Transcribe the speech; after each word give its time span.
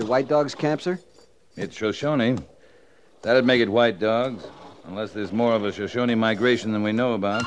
It 0.00 0.08
White 0.08 0.28
Dog's 0.28 0.54
camp, 0.54 0.80
sir? 0.80 0.98
It's 1.56 1.76
Shoshone. 1.76 2.38
That'd 3.20 3.44
make 3.44 3.60
it 3.60 3.68
white 3.68 3.98
dogs, 3.98 4.42
unless 4.86 5.12
there's 5.12 5.30
more 5.30 5.52
of 5.52 5.62
a 5.62 5.70
Shoshone 5.70 6.14
migration 6.14 6.72
than 6.72 6.82
we 6.82 6.90
know 6.90 7.12
about. 7.12 7.44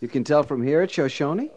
You 0.00 0.08
can 0.08 0.24
tell 0.24 0.42
from 0.42 0.60
here 0.64 0.82
it's 0.82 0.92
Shoshone? 0.92 1.50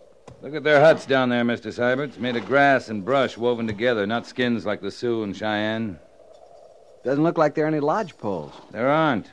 Look 0.44 0.54
at 0.54 0.64
their 0.64 0.80
huts 0.80 1.08
down 1.08 1.30
there, 1.30 1.44
Mr. 1.44 1.74
Seiberts. 1.74 2.20
Made 2.20 2.36
of 2.36 2.46
grass 2.46 2.90
and 2.90 3.04
brush 3.04 3.36
woven 3.36 3.66
together, 3.66 4.06
not 4.06 4.28
skins 4.28 4.64
like 4.64 4.80
the 4.80 4.92
Sioux 4.92 5.24
and 5.24 5.36
Cheyenne. 5.36 5.98
Doesn't 7.04 7.24
look 7.24 7.40
like 7.40 7.56
there 7.56 7.66
are 7.66 7.70
any 7.70 7.80
lodge 7.80 8.16
poles. 8.16 8.54
There 8.70 8.90
aren't. 8.90 9.32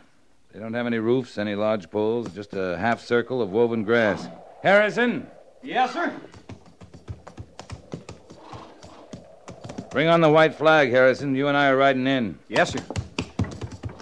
They 0.54 0.58
don't 0.58 0.72
have 0.72 0.86
any 0.86 1.00
roofs, 1.00 1.36
any 1.36 1.54
lodge 1.54 1.90
poles, 1.90 2.30
just 2.30 2.54
a 2.54 2.78
half 2.78 3.02
circle 3.04 3.42
of 3.42 3.50
woven 3.50 3.84
grass. 3.84 4.26
Harrison, 4.62 5.26
Yes, 5.62 5.92
sir. 5.92 6.10
Bring 9.92 10.08
on 10.08 10.22
the 10.22 10.30
white 10.30 10.54
flag, 10.54 10.90
Harrison. 10.90 11.34
You 11.34 11.48
and 11.48 11.56
I 11.56 11.68
are 11.68 11.76
riding 11.76 12.06
in. 12.06 12.38
Yes, 12.48 12.70
sir. 12.70 12.78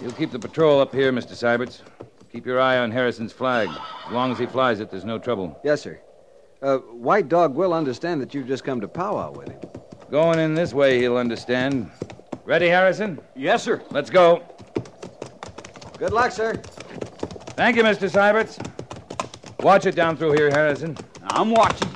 You'll 0.01 0.13
keep 0.13 0.31
the 0.31 0.39
patrol 0.39 0.79
up 0.79 0.93
here, 0.93 1.11
Mr. 1.11 1.33
Seiberts. 1.33 1.81
Keep 2.31 2.45
your 2.45 2.61
eye 2.61 2.77
on 2.77 2.91
Harrison's 2.91 3.33
flag. 3.33 3.67
As 4.05 4.11
long 4.13 4.31
as 4.31 4.39
he 4.39 4.45
flies 4.45 4.79
it, 4.79 4.89
there's 4.89 5.03
no 5.03 5.19
trouble. 5.19 5.59
Yes, 5.65 5.81
sir. 5.81 5.99
Uh, 6.61 6.77
White 6.77 7.27
Dog 7.27 7.55
will 7.55 7.73
understand 7.73 8.21
that 8.21 8.33
you've 8.33 8.47
just 8.47 8.63
come 8.63 8.79
to 8.79 8.87
powwow 8.87 9.31
with 9.33 9.49
him. 9.49 9.59
Going 10.09 10.39
in 10.39 10.55
this 10.55 10.73
way, 10.73 10.97
he'll 10.99 11.17
understand. 11.17 11.91
Ready, 12.45 12.69
Harrison? 12.69 13.19
Yes, 13.35 13.61
sir. 13.61 13.83
Let's 13.91 14.09
go. 14.09 14.43
Good 15.97 16.13
luck, 16.13 16.31
sir. 16.31 16.55
Thank 17.57 17.75
you, 17.75 17.83
Mr. 17.83 18.09
Seiberts. 18.09 18.65
Watch 19.59 19.85
it 19.85 19.95
down 19.95 20.15
through 20.15 20.31
here, 20.33 20.49
Harrison. 20.49 20.97
I'm 21.23 21.51
watching. 21.51 21.90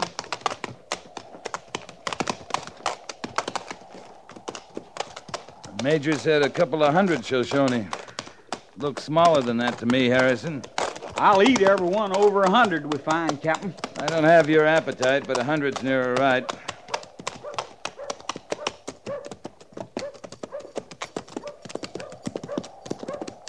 Major 5.86 6.18
said 6.18 6.42
a 6.42 6.50
couple 6.50 6.84
of 6.84 6.96
hundred 6.96 7.24
Shoshone. 7.24 7.88
Looks 8.78 9.04
smaller 9.04 9.44
than 9.44 9.58
that 9.58 9.78
to 9.78 9.86
me, 9.86 10.08
Harrison. 10.08 10.64
I'll 11.16 11.44
eat 11.44 11.62
every 11.62 11.86
one 11.86 12.12
over 12.18 12.42
a 12.42 12.50
hundred 12.50 12.92
we 12.92 12.98
find, 12.98 13.40
Captain. 13.40 13.72
I 14.00 14.08
don't 14.08 14.24
have 14.24 14.50
your 14.50 14.66
appetite, 14.66 15.28
but 15.28 15.38
a 15.38 15.44
hundred's 15.44 15.84
nearer 15.84 16.16
right. 16.16 16.44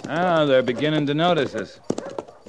Ah, 0.07 0.45
they're 0.45 0.61
beginning 0.61 1.07
to 1.07 1.15
notice 1.15 1.55
us. 1.55 1.79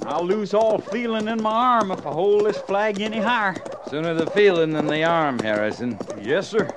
I'll 0.03 0.23
lose 0.23 0.53
all 0.53 0.77
feeling 0.77 1.27
in 1.27 1.41
my 1.41 1.49
arm 1.49 1.89
if 1.89 2.05
I 2.05 2.11
hold 2.11 2.45
this 2.45 2.59
flag 2.59 3.01
any 3.01 3.17
higher. 3.17 3.55
Sooner 3.89 4.13
the 4.13 4.27
feeling 4.27 4.69
than 4.69 4.85
the 4.85 5.03
arm, 5.03 5.39
Harrison. 5.39 5.97
Yes, 6.21 6.47
sir. 6.47 6.69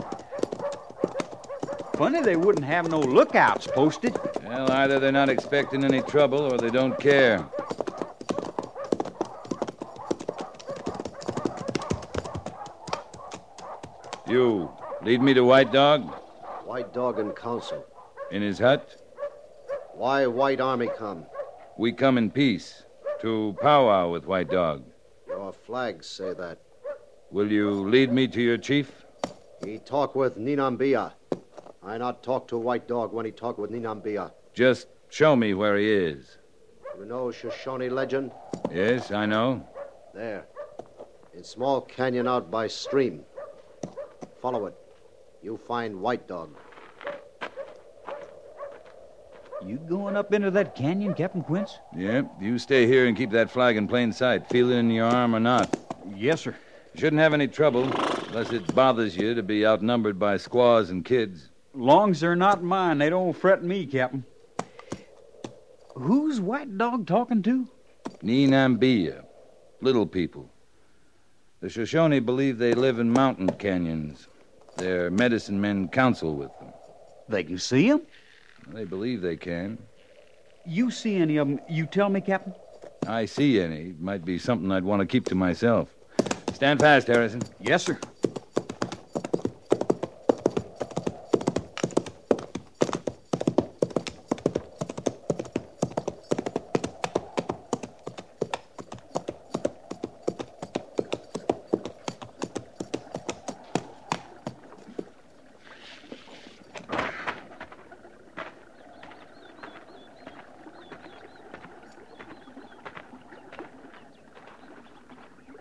Funny 2.03 2.21
they 2.21 2.35
wouldn't 2.35 2.65
have 2.65 2.91
no 2.91 2.99
lookouts 2.99 3.69
posted. 3.69 4.19
Well, 4.45 4.73
either 4.73 4.99
they're 4.99 5.13
not 5.13 5.29
expecting 5.29 5.85
any 5.85 6.03
trouble 6.03 6.41
or 6.41 6.59
they 6.59 6.69
don't 6.69 6.99
care. 6.99 7.47
You, 14.27 14.69
lead 15.03 15.23
me 15.23 15.33
to 15.35 15.43
White 15.43 15.73
Dog 15.73 16.11
White 16.65 16.93
Dog 16.93 17.21
in 17.21 17.31
council. 17.31 17.87
in 18.33 18.43
his 18.43 18.59
hut. 18.59 18.97
Why 19.95 20.27
White 20.27 20.61
Army 20.61 20.89
come? 20.99 21.25
We 21.79 21.93
come 21.93 22.19
in 22.19 22.33
peace 22.33 22.83
to 23.21 23.57
powwow 23.63 24.11
with 24.11 24.27
White 24.27 24.51
Dog. 24.51 24.83
Your 25.29 25.53
flags 25.53 26.09
say 26.09 26.35
that. 26.35 26.59
Will 27.31 27.53
you 27.53 27.71
lead 27.71 28.11
me 28.11 28.27
to 28.27 28.43
your 28.43 28.59
chief? 28.59 28.91
He 29.65 29.79
talk 29.79 30.17
with 30.17 30.37
Ninambia. 30.37 31.13
I 31.85 31.99
not 31.99 32.23
talk 32.23 32.47
to 32.49 32.59
White 32.59 32.87
Dog 32.87 33.13
when 33.13 33.27
he 33.27 33.33
talk 33.33 33.59
with 33.59 33.71
Ninambia. 33.71 34.31
Just 34.55 34.87
show 35.09 35.35
me 35.35 35.53
where 35.53 35.77
he 35.77 35.91
is. 35.91 36.39
You 36.97 37.05
know 37.07 37.33
Shoshone 37.33 37.89
legend? 37.89 38.31
Yes, 38.71 39.11
I 39.11 39.27
know. 39.27 39.67
There. 40.15 40.47
In 41.35 41.43
small 41.43 41.81
canyon 41.81 42.29
out 42.29 42.51
by 42.51 42.69
stream. 42.69 43.25
Follow 44.41 44.67
it. 44.67 44.75
You 45.43 45.57
find 45.57 46.01
White 46.01 46.29
Dog. 46.29 46.57
You 49.67 49.79
going 49.79 50.17
up 50.17 50.33
into 50.33 50.51
that 50.53 50.75
canyon, 50.75 51.15
Captain 51.15 51.43
Quince? 51.43 51.79
Yep, 51.97 52.33
you 52.41 52.59
stay 52.59 52.87
here 52.87 53.07
and 53.07 53.17
keep 53.17 53.31
that 53.31 53.51
flag 53.51 53.77
in 53.77 53.89
plain 53.89 54.13
sight, 54.13 54.49
feel 54.49 54.71
it 54.71 54.77
in 54.77 54.91
your 54.91 55.07
arm 55.07 55.35
or 55.35 55.41
not. 55.41 55.77
Yes, 56.15 56.43
sir. 56.43 56.55
You 56.95 57.01
shouldn't 57.01 57.23
have 57.23 57.33
any 57.33 57.49
trouble, 57.49 57.85
unless 58.29 58.53
it 58.53 58.75
bothers 58.75 59.17
you 59.17 59.35
to 59.35 59.43
be 59.43 59.65
outnumbered 59.65 60.19
by 60.19 60.37
squaws 60.37 60.91
and 60.91 61.05
kids. 61.05 61.52
Long's 61.75 62.21
they're 62.21 62.37
not 62.37 62.63
mine, 62.63 62.99
they 62.99 63.11
don't 63.11 63.33
fret 63.33 63.65
me, 63.65 63.87
Captain. 63.87 64.25
Who's 65.95 66.41
White 66.41 66.77
Dog 66.79 67.07
talking 67.07 67.43
to? 67.43 67.69
Ninambia, 68.23 69.25
little 69.81 70.07
people. 70.07 70.51
The 71.61 71.69
Shoshone 71.69 72.21
believe 72.21 72.59
they 72.59 72.75
live 72.75 72.99
in 72.99 73.11
mountain 73.11 73.49
canyons. 73.51 74.29
Their 74.77 75.11
medicine 75.11 75.61
men 75.61 75.89
counsel 75.89 76.35
with 76.35 76.51
them. 76.59 76.73
They 77.29 77.45
can 77.45 77.59
see 77.59 77.91
'em. 77.91 78.03
They 78.69 78.85
believe 78.85 79.21
they 79.21 79.37
can. 79.37 79.79
You 80.65 80.91
see 80.91 81.17
any 81.17 81.37
of 81.37 81.49
'em? 81.49 81.61
You 81.69 81.87
tell 81.87 82.09
me, 82.09 82.21
Captain. 82.21 82.55
I 83.07 83.25
see 83.25 83.61
any. 83.61 83.95
Might 83.99 84.25
be 84.25 84.39
something 84.39 84.71
I'd 84.71 84.85
want 84.85 85.01
to 85.01 85.07
keep 85.07 85.25
to 85.27 85.35
myself. 85.35 85.89
Stand 86.53 86.81
fast, 86.81 87.09
Harrison. 87.09 87.43
Yes, 87.61 87.85
sir. 87.85 87.99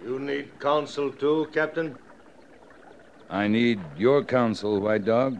You 0.03 0.19
need 0.19 0.49
counsel 0.61 1.11
too, 1.11 1.49
Captain? 1.51 1.97
I 3.29 3.47
need 3.47 3.79
your 3.97 4.23
counsel, 4.23 4.79
White 4.79 5.05
Dog. 5.05 5.39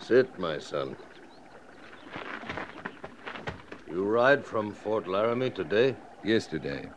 Sit, 0.00 0.38
my 0.38 0.58
son. 0.58 0.96
You 3.90 4.06
ride 4.06 4.44
from 4.44 4.72
Fort 4.72 5.06
Laramie 5.06 5.50
today? 5.50 5.96
Yesterday. 6.22 6.90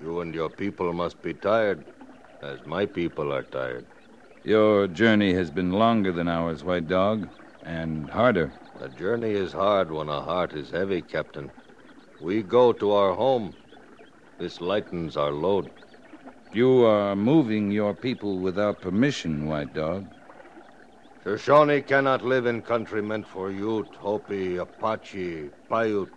You 0.00 0.20
and 0.20 0.32
your 0.34 0.48
people 0.48 0.92
must 0.92 1.20
be 1.22 1.34
tired, 1.34 1.84
as 2.42 2.64
my 2.64 2.86
people 2.86 3.32
are 3.32 3.42
tired. 3.42 3.86
Your 4.44 4.86
journey 4.86 5.32
has 5.34 5.50
been 5.50 5.72
longer 5.72 6.12
than 6.12 6.28
ours, 6.28 6.62
White 6.62 6.86
Dog, 6.86 7.28
and 7.64 8.10
harder. 8.10 8.52
A 8.80 8.88
journey 8.88 9.32
is 9.32 9.52
hard 9.52 9.90
when 9.90 10.08
a 10.08 10.20
heart 10.20 10.52
is 10.52 10.70
heavy, 10.70 11.02
Captain. 11.02 11.50
We 12.20 12.42
go 12.42 12.72
to 12.72 12.92
our 12.92 13.14
home. 13.14 13.54
This 14.38 14.60
lightens 14.60 15.16
our 15.16 15.30
load. 15.30 15.70
You 16.52 16.84
are 16.84 17.14
moving 17.14 17.70
your 17.70 17.94
people 17.94 18.38
without 18.38 18.80
permission, 18.80 19.46
White 19.46 19.74
Dog. 19.74 20.06
Shoshone 21.24 21.82
cannot 21.82 22.24
live 22.24 22.44
in 22.46 22.60
country 22.62 23.00
meant 23.00 23.26
for 23.26 23.50
Ute, 23.50 23.94
Hopi, 23.96 24.56
Apache, 24.56 25.50
Paiute. 25.70 26.10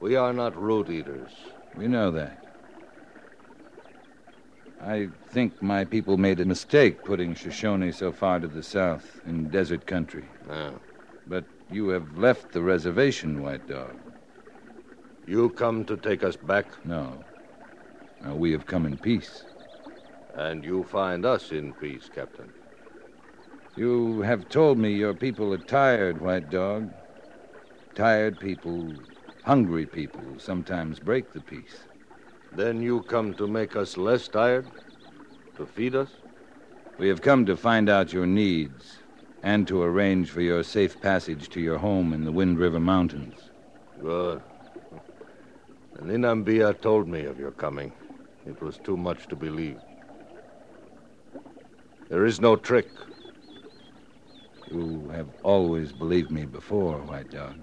We 0.00 0.16
are 0.16 0.32
not 0.32 0.60
root 0.60 0.90
eaters. 0.90 1.30
We 1.76 1.88
know 1.88 2.10
that. 2.10 2.38
I 4.80 5.08
think 5.30 5.60
my 5.62 5.84
people 5.84 6.16
made 6.16 6.40
a 6.40 6.44
mistake 6.44 7.04
putting 7.04 7.34
Shoshone 7.34 7.92
so 7.92 8.12
far 8.12 8.40
to 8.40 8.48
the 8.48 8.62
south 8.62 9.20
in 9.26 9.50
desert 9.50 9.86
country. 9.86 10.24
Yeah. 10.48 10.70
But 11.26 11.44
you 11.70 11.88
have 11.88 12.16
left 12.16 12.52
the 12.52 12.62
reservation, 12.62 13.42
White 13.42 13.68
Dog. 13.68 14.07
You 15.28 15.50
come 15.50 15.84
to 15.86 15.96
take 15.98 16.24
us 16.24 16.36
back, 16.36 16.72
No. 16.84 17.24
No, 18.20 18.36
we 18.36 18.52
have 18.52 18.66
come 18.66 18.86
in 18.86 18.98
peace. 18.98 19.44
and 20.34 20.64
you 20.64 20.84
find 20.84 21.26
us 21.26 21.52
in 21.52 21.74
peace, 21.74 22.08
Captain. 22.08 22.52
You 23.76 24.22
have 24.22 24.48
told 24.48 24.78
me 24.78 24.92
your 24.94 25.14
people 25.14 25.52
are 25.54 25.58
tired, 25.58 26.20
White 26.20 26.50
Dog. 26.50 26.92
Tired 27.94 28.40
people, 28.40 29.00
hungry 29.44 29.86
people 29.86 30.38
sometimes 30.40 31.00
break 31.00 31.32
the 31.32 31.42
peace. 31.42 31.86
Then 32.52 32.82
you 32.82 33.02
come 33.02 33.34
to 33.36 33.48
make 33.48 33.76
us 33.76 33.96
less 33.98 34.28
tired? 34.28 34.72
To 35.56 35.66
feed 35.66 35.96
us? 35.96 36.10
We 36.98 37.08
have 37.08 37.22
come 37.22 37.46
to 37.46 37.56
find 37.56 37.88
out 37.90 38.12
your 38.14 38.26
needs 38.26 39.02
and 39.42 39.68
to 39.68 39.82
arrange 39.82 40.30
for 40.30 40.42
your 40.42 40.64
safe 40.64 41.00
passage 41.00 41.50
to 41.50 41.60
your 41.60 41.78
home 41.78 42.12
in 42.14 42.24
the 42.24 42.32
Wind 42.32 42.58
River 42.58 42.80
Mountains. 42.80 43.50
Good. 44.00 44.42
And 45.98 46.10
Ninambia 46.10 46.80
told 46.80 47.08
me 47.08 47.24
of 47.24 47.38
your 47.38 47.50
coming. 47.50 47.92
It 48.46 48.62
was 48.62 48.78
too 48.78 48.96
much 48.96 49.26
to 49.28 49.36
believe. 49.36 49.78
There 52.08 52.24
is 52.24 52.40
no 52.40 52.56
trick. 52.56 52.88
You 54.70 55.10
have 55.12 55.28
always 55.42 55.92
believed 55.92 56.30
me 56.30 56.44
before, 56.44 56.98
White 56.98 57.30
Dog. 57.30 57.56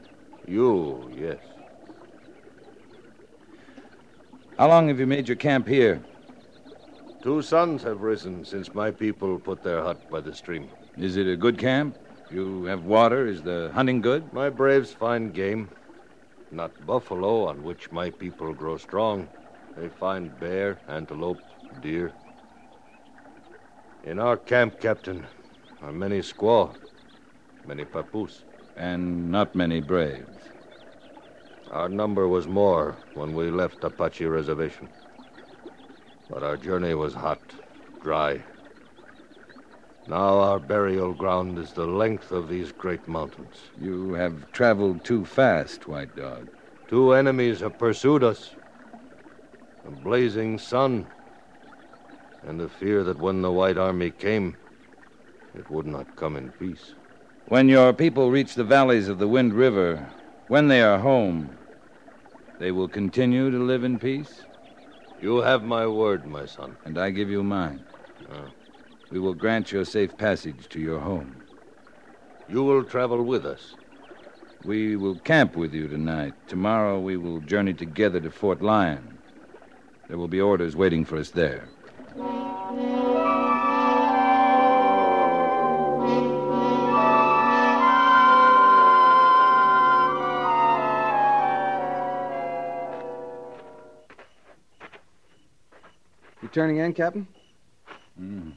You, 0.48 1.12
yes. 1.16 1.38
How 4.58 4.68
long 4.68 4.88
have 4.90 5.00
you 5.00 5.08
made 5.08 5.28
your 5.28 5.38
camp 5.38 5.68
here? 5.68 6.02
Two 7.22 7.42
suns 7.42 7.84
have 7.84 8.02
risen 8.02 8.46
since 8.46 8.74
my 8.74 8.92
people 8.92 9.40
put 9.40 9.64
their 9.64 9.82
hut 9.82 10.10
by 10.12 10.22
the 10.22 10.34
stream. 10.34 10.70
Is 10.98 11.18
it 11.18 11.28
a 11.28 11.36
good 11.36 11.58
camp? 11.58 11.98
You 12.30 12.66
have 12.66 12.84
water? 12.86 13.28
Is 13.28 13.42
the 13.42 13.72
hunting 13.74 14.02
good? 14.02 14.32
My 14.34 14.50
braves 14.50 14.92
find 14.92 15.34
game. 15.34 15.70
Not 16.52 16.86
buffalo, 16.86 17.46
on 17.46 17.64
which 17.64 17.92
my 17.92 18.10
people 18.10 18.54
grow 18.54 18.78
strong. 18.78 19.30
They 19.76 19.90
find 19.90 20.40
bear, 20.40 20.80
antelope, 20.88 21.42
deer. 21.82 22.14
In 24.04 24.20
our 24.20 24.38
camp, 24.38 24.80
Captain, 24.80 25.26
are 25.82 25.92
many 25.92 26.20
squaw, 26.20 26.76
many 27.66 27.86
papoose. 27.86 28.44
And 28.78 29.32
not 29.32 29.56
many 29.56 29.80
braves. 29.80 30.50
Our 31.72 31.90
number 31.90 32.28
was 32.28 32.48
more 32.48 32.98
when 33.14 33.34
we 33.34 33.50
left 33.50 33.84
Apache 33.84 34.26
Reservation. 34.26 34.90
But 36.30 36.44
our 36.44 36.58
journey 36.58 36.94
was 36.94 37.14
hot, 37.14 37.56
dry. 38.02 38.44
Now 40.08 40.40
our 40.40 40.60
burial 40.60 41.14
ground 41.14 41.58
is 41.58 41.74
the 41.74 41.88
length 41.88 42.32
of 42.32 42.48
these 42.48 42.72
great 42.72 43.08
mountains. 43.08 43.56
You 43.76 44.14
have 44.14 44.52
traveled 44.52 45.04
too 45.04 45.26
fast, 45.26 45.88
White 45.88 46.16
Dog. 46.16 46.48
Two 46.88 47.14
enemies 47.14 47.62
have 47.62 47.78
pursued 47.80 48.24
us 48.24 48.52
a 49.84 49.92
blazing 49.92 50.60
sun, 50.60 51.08
and 52.46 52.60
the 52.60 52.70
fear 52.70 53.04
that 53.04 53.20
when 53.20 53.42
the 53.42 53.52
White 53.52 53.78
Army 53.78 54.12
came, 54.12 54.58
it 55.56 55.70
would 55.70 55.88
not 55.88 56.16
come 56.16 56.36
in 56.36 56.52
peace. 56.52 56.94
When 57.48 57.70
your 57.70 57.94
people 57.94 58.30
reach 58.32 58.56
the 58.56 58.64
valleys 58.64 59.08
of 59.08 59.20
the 59.20 59.28
Wind 59.28 59.54
River, 59.54 60.12
when 60.48 60.68
they 60.68 60.82
are 60.82 61.00
home, 61.00 61.58
they 62.60 62.72
will 62.72 62.88
continue 62.88 63.50
to 63.52 63.58
live 63.58 63.84
in 63.84 64.00
peace, 64.00 64.44
You 65.20 65.38
have 65.40 65.64
my 65.64 65.88
word, 65.88 66.26
my 66.26 66.46
son. 66.46 66.78
and 66.86 66.98
I 66.98 67.10
give 67.10 67.30
you 67.30 67.44
mine. 67.44 67.84
Ah. 68.30 68.52
We 69.12 69.20
will 69.20 69.34
grant 69.34 69.72
your 69.72 69.86
safe 69.86 70.18
passage 70.18 70.68
to 70.70 70.80
your 70.80 71.00
home. 71.00 71.42
You 72.48 72.64
will 72.64 72.84
travel 72.84 73.24
with 73.24 73.46
us. 73.46 73.76
We 74.64 74.96
will 74.96 75.16
camp 75.16 75.56
with 75.56 75.74
you 75.74 75.88
tonight. 75.88 76.34
Tomorrow 76.48 77.00
we 77.00 77.18
will 77.18 77.40
journey 77.42 77.74
together 77.74 78.20
to 78.20 78.32
Fort 78.32 78.62
Lyon. 78.62 79.20
There 80.08 80.18
will 80.18 80.28
be 80.28 80.42
orders 80.42 80.76
waiting 80.76 81.06
for 81.06 81.18
us 81.18 81.30
there. 81.30 81.70
You 96.42 96.50
turning 96.52 96.78
in, 96.78 96.94
Captain? 96.94 97.28
Mm. 98.20 98.54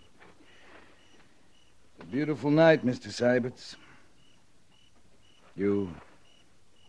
Beautiful 2.11 2.51
night, 2.51 2.87
Mr. 2.87 3.09
Seiberts. 3.09 3.77
You 5.55 5.95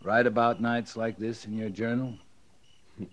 write 0.02 0.26
about 0.26 0.62
nights 0.62 0.96
like 0.96 1.18
this 1.18 1.44
in 1.44 1.58
your 1.58 1.68
journal? 1.68 2.14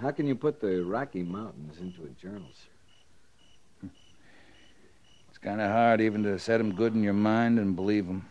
How 0.00 0.10
can 0.10 0.26
you 0.26 0.34
put 0.34 0.58
the 0.60 0.82
Rocky 0.82 1.22
Mountains 1.22 1.78
into 1.78 2.02
a 2.02 2.08
journal, 2.20 2.48
sir? 2.52 3.88
It's 5.28 5.38
kind 5.38 5.60
of 5.60 5.70
hard 5.70 6.00
even 6.00 6.24
to 6.24 6.36
set 6.36 6.58
'em 6.58 6.74
good 6.74 6.94
in 6.94 7.02
your 7.04 7.12
mind 7.12 7.60
and 7.60 7.76
believe 7.76 8.08
'em. 8.08 8.26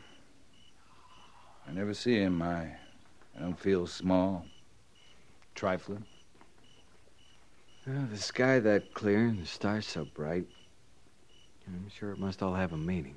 I 1.65 1.71
never 1.71 1.93
see 1.93 2.19
'em. 2.19 2.41
I, 2.41 2.75
I 3.33 3.39
don't 3.39 3.57
feel 3.57 3.87
small, 3.87 4.45
trifling. 5.53 6.03
Well, 7.87 8.07
the 8.11 8.17
sky 8.17 8.59
that 8.59 8.93
clear 8.93 9.27
and 9.27 9.41
the 9.41 9.45
stars 9.45 9.87
so 9.87 10.03
bright. 10.03 10.47
I'm 11.67 11.89
sure 11.89 12.11
it 12.11 12.19
must 12.19 12.43
all 12.43 12.53
have 12.53 12.73
a 12.73 12.77
meaning. 12.77 13.15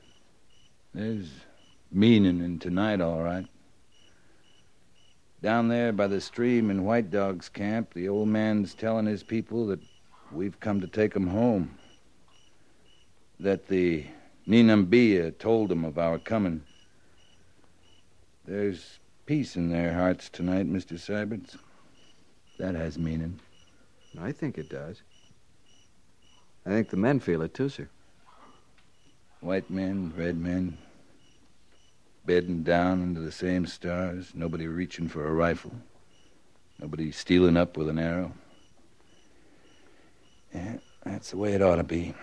There's 0.95 1.31
meaning 1.90 2.40
in 2.40 2.59
tonight, 2.59 3.00
all 3.00 3.23
right. 3.23 3.47
Down 5.43 5.69
there 5.69 5.93
by 5.93 6.07
the 6.07 6.21
stream 6.21 6.71
in 6.71 6.85
White 6.85 7.11
Dog's 7.11 7.49
camp, 7.49 7.95
the 7.95 8.09
old 8.09 8.28
man's 8.28 8.75
telling 8.75 9.07
his 9.07 9.23
people 9.23 9.67
that 9.67 9.81
we've 10.33 10.59
come 10.61 10.81
to 10.81 10.87
take 10.87 11.14
'em 11.14 11.28
home. 11.28 11.78
That 13.38 13.69
the 13.69 14.07
Ninambia 14.47 15.31
told 15.38 15.71
'em 15.71 15.85
of 15.85 15.99
our 15.99 16.19
coming. 16.19 16.62
There's 18.47 18.99
peace 19.26 19.57
in 19.57 19.69
their 19.69 19.95
hearts 19.95 20.31
tonight, 20.31 20.67
Mr. 20.67 20.99
Seiberts. 20.99 21.57
That 22.59 22.75
has 22.75 22.99
meaning. 22.99 23.40
I 24.19 24.33
think 24.33 24.59
it 24.59 24.69
does. 24.69 25.02
I 26.67 26.71
think 26.71 26.88
the 26.88 26.97
men 26.97 27.21
feel 27.21 27.43
it 27.43 27.55
too, 27.55 27.69
sir. 27.69 27.88
White 29.40 29.71
men, 29.71 30.12
red 30.16 30.37
men, 30.37 30.78
bedding 32.25 32.62
down 32.62 33.02
under 33.02 33.21
the 33.21 33.33
same 33.33 33.66
stars, 33.66 34.33
nobody 34.35 34.66
reaching 34.66 35.09
for 35.09 35.26
a 35.26 35.33
rifle, 35.33 35.73
nobody 36.78 37.12
stealing 37.12 37.57
up 37.57 37.76
with 37.76 37.88
an 37.88 37.99
arrow. 37.99 38.33
Yeah, 40.52 40.78
that's 41.04 41.30
the 41.30 41.37
way 41.37 41.52
it 41.52 41.62
ought 41.62 41.76
to 41.76 41.85
be. 41.85 42.14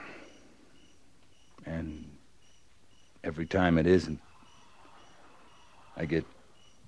And 1.66 2.06
every 3.24 3.46
time 3.46 3.78
it 3.78 3.88
isn't, 3.88 4.20
I 5.98 6.06
get 6.06 6.26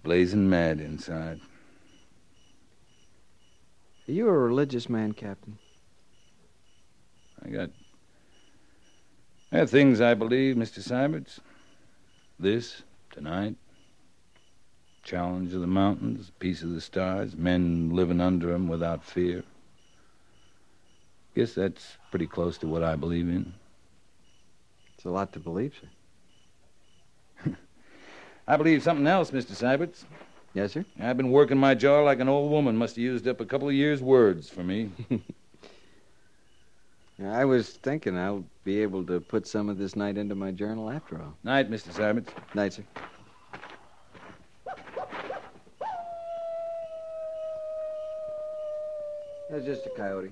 blazing 0.04 0.50
mad 0.50 0.82
inside. 0.82 1.40
Are 4.08 4.12
you 4.12 4.28
a 4.28 4.32
religious 4.32 4.90
man, 4.90 5.14
Captain? 5.14 5.58
I 7.44 7.50
got. 7.50 7.70
I 9.52 9.58
have 9.58 9.70
things 9.70 10.02
I 10.02 10.14
believe, 10.14 10.56
Mr. 10.58 10.80
Seiberts. 10.80 11.40
This, 12.38 12.84
tonight. 13.12 13.56
Challenge 15.04 15.54
of 15.54 15.62
the 15.62 15.68
mountains, 15.68 16.32
peace 16.38 16.64
of 16.64 16.72
the 16.72 16.82
stars, 16.82 17.36
men 17.38 17.92
living 17.92 18.20
under 18.20 18.54
'em 18.54 18.68
without 18.68 19.06
fear. 19.06 19.44
Guess 21.34 21.54
that's 21.54 21.98
pretty 22.10 22.28
close 22.28 22.58
to 22.58 22.68
what 22.68 22.84
I 22.84 22.98
believe 22.98 23.30
in. 23.30 23.54
It's 24.96 25.06
a 25.06 25.10
lot 25.10 25.32
to 25.34 25.40
believe, 25.40 25.80
sir. 27.46 27.56
I 28.48 28.58
believe 28.58 28.84
something 28.84 29.08
else, 29.08 29.32
Mr. 29.32 29.52
Seiberts. 29.52 30.04
Yes, 30.54 30.74
sir? 30.74 30.84
I've 31.00 31.16
been 31.16 31.32
working 31.32 31.58
my 31.58 31.74
jaw 31.74 32.02
like 32.02 32.20
an 32.20 32.28
old 32.28 32.52
woman. 32.52 32.76
Must 32.76 32.96
have 32.96 33.04
used 33.04 33.28
up 33.30 33.40
a 33.40 33.46
couple 33.46 33.70
of 33.70 33.76
years' 33.76 34.02
words 34.02 34.50
for 34.50 34.64
me. 34.64 34.92
I 37.26 37.46
was 37.46 37.70
thinking 37.70 38.16
I'll 38.16 38.46
be 38.64 38.82
able 38.82 39.04
to 39.06 39.20
put 39.20 39.48
some 39.48 39.70
of 39.70 39.80
this 39.80 39.96
night 39.96 40.18
into 40.18 40.36
my 40.36 40.52
journal 40.52 40.90
after 40.90 41.20
all. 41.20 41.34
Night, 41.44 41.70
Mr. 41.70 41.90
Seiberts. 41.92 42.30
Night, 42.54 42.74
sir. 42.74 42.84
That's 49.50 49.66
just 49.66 49.88
a 49.88 49.90
coyote. 49.98 50.32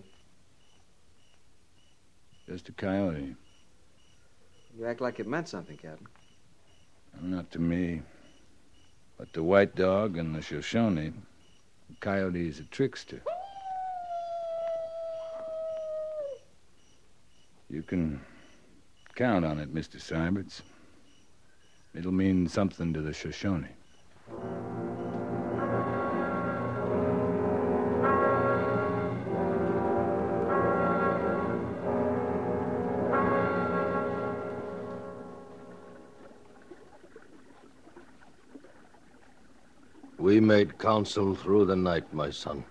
Just 2.47 2.69
a 2.69 2.73
coyote. 2.73 3.35
You 4.77 4.85
act 4.85 5.01
like 5.01 5.19
it 5.19 5.27
meant 5.27 5.47
something, 5.47 5.77
Captain. 5.77 6.07
Not 7.19 7.49
to 7.51 7.59
me. 7.59 8.03
But 9.17 9.33
to 9.33 9.41
White 9.41 9.75
Dog 9.75 10.17
and 10.17 10.35
the 10.35 10.41
Shoshone, 10.41 11.13
The 11.89 11.95
coyote 11.99 12.47
is 12.47 12.59
a 12.59 12.63
trickster. 12.63 13.23
You 17.75 17.83
can 17.83 18.21
count 19.15 19.43
on 19.43 19.59
it, 19.59 19.75
Mr. 19.75 19.97
Seiberts. 19.99 20.61
It'll 21.93 22.13
mean 22.13 22.47
something 22.47 22.93
to 22.93 23.01
the 23.01 23.11
Shoshone. 23.11 23.67
We 40.17 40.39
made 40.39 40.77
counsel 40.77 41.35
through 41.35 41.65
the 41.65 41.75
night, 41.75 42.13
my 42.13 42.29
son. 42.29 42.63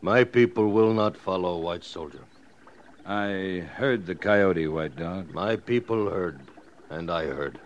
My 0.00 0.22
people 0.22 0.68
will 0.68 0.94
not 0.94 1.16
follow 1.16 1.58
White 1.58 1.82
Soldier. 1.82 2.29
I 3.12 3.68
heard 3.76 4.06
the 4.06 4.14
coyote, 4.14 4.68
White 4.68 4.94
Dog. 4.94 5.34
My 5.34 5.56
people 5.56 6.08
heard, 6.10 6.38
and 6.88 7.10
I 7.10 7.24
heard. 7.24 7.58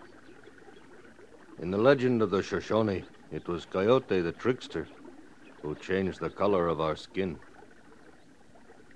In 1.59 1.69
the 1.69 1.77
legend 1.77 2.23
of 2.23 2.31
the 2.31 2.41
Shoshone, 2.41 3.05
it 3.29 3.47
was 3.47 3.63
Coyote 3.65 4.21
the 4.21 4.31
trickster 4.31 4.87
who 5.61 5.75
changed 5.75 6.19
the 6.19 6.31
color 6.31 6.67
of 6.67 6.81
our 6.81 6.95
skin. 6.95 7.37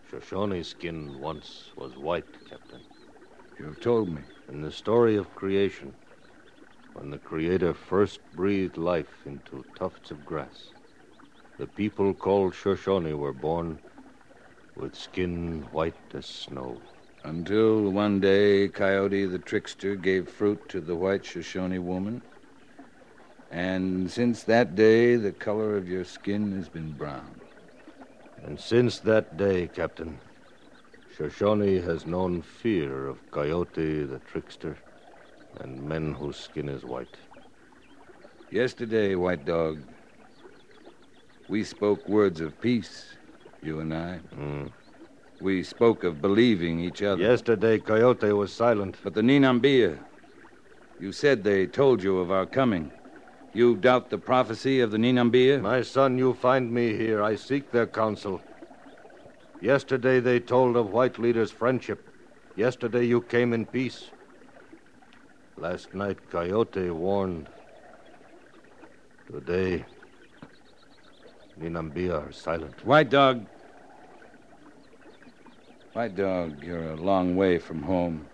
Shoshone 0.09 0.63
skin 0.63 1.19
once 1.19 1.65
was 1.75 1.95
white, 1.95 2.25
Captain. 2.49 2.81
You 3.59 3.65
have 3.65 3.79
told 3.79 4.09
me. 4.09 4.23
In 4.47 4.63
the 4.63 4.71
story 4.71 5.17
of 5.17 5.35
creation, 5.35 5.93
when 6.93 7.11
the 7.11 7.19
Creator 7.19 7.75
first 7.75 8.21
breathed 8.33 8.75
life 8.75 9.21
into 9.23 9.63
tufts 9.75 10.09
of 10.09 10.25
grass, 10.25 10.73
the 11.59 11.67
people 11.67 12.11
called 12.15 12.55
Shoshone 12.55 13.13
were 13.13 13.33
born 13.33 13.77
with 14.79 14.95
skin 14.95 15.65
white 15.71 15.95
as 16.13 16.25
snow. 16.25 16.79
Until 17.23 17.91
one 17.91 18.21
day, 18.21 18.69
Coyote 18.69 19.25
the 19.25 19.39
trickster 19.39 19.95
gave 19.95 20.29
fruit 20.29 20.69
to 20.69 20.79
the 20.79 20.95
white 20.95 21.25
Shoshone 21.25 21.79
woman. 21.79 22.21
And 23.51 24.09
since 24.09 24.43
that 24.43 24.75
day, 24.75 25.15
the 25.17 25.33
color 25.33 25.75
of 25.75 25.87
your 25.87 26.05
skin 26.05 26.53
has 26.53 26.69
been 26.69 26.93
brown. 26.93 27.41
And 28.45 28.59
since 28.59 28.99
that 28.99 29.37
day, 29.37 29.67
Captain, 29.67 30.17
Shoshone 31.17 31.81
has 31.81 32.05
known 32.05 32.41
fear 32.41 33.07
of 33.07 33.31
Coyote 33.31 34.03
the 34.03 34.19
trickster 34.19 34.77
and 35.59 35.81
men 35.81 36.13
whose 36.13 36.37
skin 36.37 36.69
is 36.69 36.85
white. 36.85 37.17
Yesterday, 38.49 39.15
White 39.15 39.45
Dog, 39.45 39.79
we 41.49 41.63
spoke 41.63 42.07
words 42.07 42.39
of 42.39 42.59
peace, 42.61 43.18
you 43.61 43.79
and 43.79 43.93
I. 43.93 44.19
Mm. 44.35 44.71
We 45.39 45.63
spoke 45.63 46.03
of 46.03 46.21
believing 46.21 46.79
each 46.79 47.01
other. 47.01 47.21
Yesterday, 47.21 47.79
Coyote 47.79 48.31
was 48.33 48.51
silent. 48.51 48.97
But 49.03 49.13
the 49.13 49.21
Ninambia, 49.21 49.99
you 50.99 51.11
said 51.11 51.43
they 51.43 51.65
told 51.65 52.03
you 52.03 52.17
of 52.19 52.31
our 52.31 52.45
coming. 52.45 52.91
You 53.53 53.75
doubt 53.75 54.09
the 54.09 54.17
prophecy 54.17 54.79
of 54.79 54.91
the 54.91 54.97
Ninambia? 54.97 55.61
My 55.61 55.81
son, 55.81 56.17
you 56.17 56.33
find 56.33 56.71
me 56.71 56.95
here. 56.95 57.23
I 57.23 57.35
seek 57.35 57.71
their 57.71 57.87
counsel. 57.87 58.41
Yesterday 59.61 60.19
they 60.19 60.39
told 60.39 60.77
of 60.77 60.91
white 60.91 61.17
leaders' 61.19 61.51
friendship. 61.51 62.05
Yesterday 62.55 63.05
you 63.05 63.21
came 63.21 63.53
in 63.53 63.65
peace. 63.65 64.11
Last 65.57 65.93
night 65.93 66.17
Coyote 66.29 66.89
warned. 66.89 67.47
Today, 69.31 69.85
Ninambia 71.59 72.27
are 72.27 72.31
silent. 72.31 72.85
White 72.85 73.09
Dog. 73.09 73.45
White 75.93 76.15
Dog, 76.15 76.63
you're 76.63 76.91
a 76.91 76.95
long 76.95 77.35
way 77.35 77.57
from 77.59 77.83
home. 77.83 78.25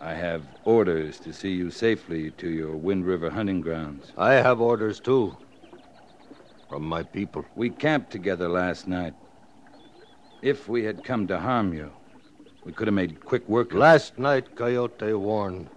I 0.00 0.14
have 0.14 0.42
orders 0.64 1.20
to 1.20 1.32
see 1.32 1.50
you 1.50 1.70
safely 1.70 2.30
to 2.32 2.48
your 2.48 2.74
Wind 2.74 3.04
River 3.04 3.28
hunting 3.28 3.60
grounds. 3.60 4.12
I 4.16 4.34
have 4.34 4.60
orders, 4.60 4.98
too. 4.98 5.36
From 6.70 6.84
my 6.84 7.02
people. 7.02 7.44
We 7.54 7.68
camped 7.68 8.10
together 8.10 8.48
last 8.48 8.88
night. 8.88 9.12
If 10.40 10.68
we 10.68 10.84
had 10.84 11.04
come 11.04 11.26
to 11.26 11.38
harm 11.38 11.74
you, 11.74 11.90
we 12.64 12.72
could 12.72 12.86
have 12.86 12.94
made 12.94 13.22
quick 13.24 13.46
work 13.46 13.72
of 13.72 13.76
it. 13.76 13.80
Last 13.80 14.18
night, 14.18 14.56
Coyote 14.56 15.12
warned. 15.12 15.68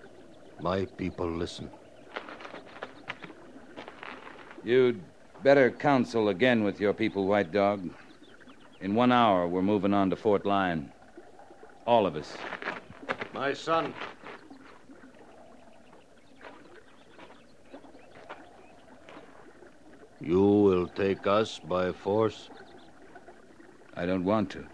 My 0.61 0.85
people 0.85 1.29
listen. 1.29 1.69
You'd 4.63 5.01
better 5.43 5.69
counsel 5.69 6.29
again 6.29 6.63
with 6.63 6.79
your 6.79 6.93
people, 6.93 7.27
White 7.27 7.51
Dog. 7.51 7.89
In 8.79 8.95
one 8.95 9.11
hour, 9.11 9.45
we're 9.45 9.61
moving 9.61 9.93
on 9.93 10.09
to 10.09 10.15
Fort 10.15 10.45
Lyon. 10.45 10.89
All 11.85 12.05
of 12.05 12.15
us. 12.15 12.33
My 13.33 13.53
son. 13.53 13.93
You 20.21 20.39
will 20.39 20.87
take 20.87 21.27
us 21.27 21.59
by 21.59 21.91
force? 21.91 22.49
I 23.95 24.05
don't 24.05 24.23
want 24.23 24.49
to. 24.51 24.65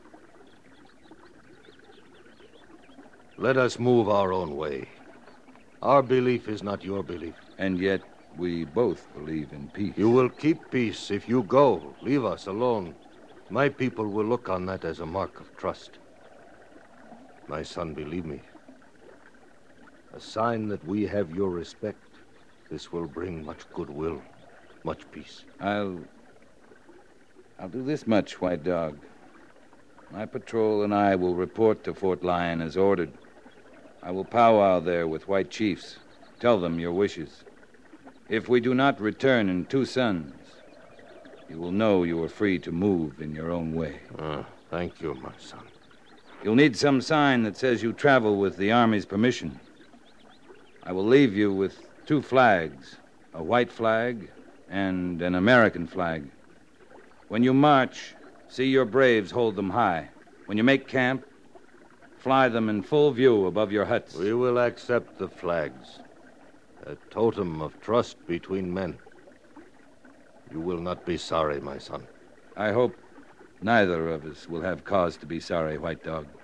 Let 3.37 3.57
us 3.57 3.79
move 3.79 4.07
our 4.07 4.31
own 4.31 4.55
way. 4.55 4.87
Our 5.81 6.03
belief 6.03 6.47
is 6.47 6.61
not 6.61 6.83
your 6.83 7.01
belief. 7.01 7.35
And 7.57 7.79
yet, 7.79 8.01
we 8.37 8.63
both 8.63 9.11
believe 9.13 9.51
in 9.53 9.69
peace. 9.69 9.97
You 9.97 10.09
will 10.09 10.29
keep 10.29 10.69
peace 10.71 11.11
if 11.11 11.27
you 11.27 11.43
go. 11.43 11.95
Leave 12.01 12.25
us 12.25 12.47
alone. 12.47 12.95
My 13.49 13.69
people 13.69 14.07
will 14.07 14.25
look 14.25 14.49
on 14.49 14.65
that 14.67 14.85
as 14.85 14.99
a 14.99 15.05
mark 15.05 15.39
of 15.39 15.55
trust. 15.57 15.97
My 17.47 17.63
son, 17.63 17.93
believe 17.93 18.25
me. 18.25 18.41
A 20.13 20.19
sign 20.19 20.67
that 20.69 20.85
we 20.85 21.07
have 21.07 21.31
your 21.31 21.49
respect. 21.49 21.97
This 22.69 22.91
will 22.91 23.07
bring 23.07 23.43
much 23.43 23.67
goodwill, 23.73 24.21
much 24.83 25.09
peace. 25.11 25.43
I'll. 25.59 25.99
I'll 27.59 27.69
do 27.69 27.83
this 27.83 28.07
much, 28.07 28.39
White 28.39 28.63
Dog. 28.63 28.99
My 30.11 30.25
patrol 30.25 30.83
and 30.83 30.93
I 30.93 31.15
will 31.15 31.35
report 31.35 31.83
to 31.83 31.93
Fort 31.93 32.23
Lyon 32.23 32.61
as 32.61 32.77
ordered. 32.77 33.11
I 34.01 34.11
will 34.11 34.23
powwow 34.23 34.79
there 34.79 35.07
with 35.07 35.27
white 35.27 35.51
chiefs. 35.51 35.97
Tell 36.39 36.59
them 36.59 36.79
your 36.79 36.93
wishes. 36.93 37.43
If 38.29 38.47
we 38.47 38.59
do 38.59 38.75
not 38.75 39.01
return 39.01 39.49
in 39.49 39.65
two 39.65 39.85
suns, 39.85 40.35
you 41.49 41.57
will 41.57 41.71
know 41.71 42.03
you 42.03 42.21
are 42.23 42.29
free 42.29 42.59
to 42.59 42.71
move 42.71 43.21
in 43.21 43.33
your 43.33 43.49
own 43.49 43.73
way. 43.73 44.01
Ah, 44.19 44.45
thank 44.69 45.01
you, 45.01 45.15
my 45.15 45.31
son. 45.39 45.65
You'll 46.43 46.53
need 46.53 46.77
some 46.77 47.01
sign 47.01 47.41
that 47.43 47.57
says 47.57 47.81
you 47.81 47.91
travel 47.91 48.37
with 48.37 48.55
the 48.57 48.71
Army's 48.71 49.07
permission. 49.07 49.59
I 50.83 50.91
will 50.91 51.05
leave 51.05 51.35
you 51.35 51.51
with 51.51 51.79
two 52.05 52.21
flags 52.21 52.97
a 53.33 53.41
white 53.41 53.71
flag 53.71 54.29
and 54.69 55.21
an 55.23 55.33
American 55.33 55.87
flag. 55.87 56.29
When 57.29 57.43
you 57.43 57.53
march, 57.53 58.15
see 58.47 58.65
your 58.65 58.85
braves 58.85 59.31
hold 59.31 59.55
them 59.55 59.71
high. 59.71 60.09
When 60.45 60.57
you 60.57 60.63
make 60.63 60.87
camp, 60.87 61.25
fly 62.17 62.49
them 62.49 62.69
in 62.69 62.83
full 62.83 63.11
view 63.11 63.47
above 63.47 63.71
your 63.71 63.85
huts. 63.85 64.15
We 64.15 64.33
will 64.33 64.59
accept 64.59 65.17
the 65.17 65.27
flags. 65.27 65.99
A 66.85 66.97
totem 67.09 67.61
of 67.61 67.79
trust 67.81 68.17
between 68.25 68.73
men. 68.73 68.99
You 70.49 70.61
will 70.61 70.79
not 70.79 71.05
be 71.05 71.17
sorry, 71.17 71.59
my 71.59 71.77
son. 71.77 72.07
I 72.55 72.71
hope 72.71 73.01
neither 73.61 74.09
of 74.09 74.25
us 74.25 74.47
will 74.47 74.61
have 74.61 74.83
cause 74.83 75.17
to 75.17 75.25
be 75.25 75.39
sorry, 75.39 75.77
White 75.77 76.03
Dog. 76.03 76.38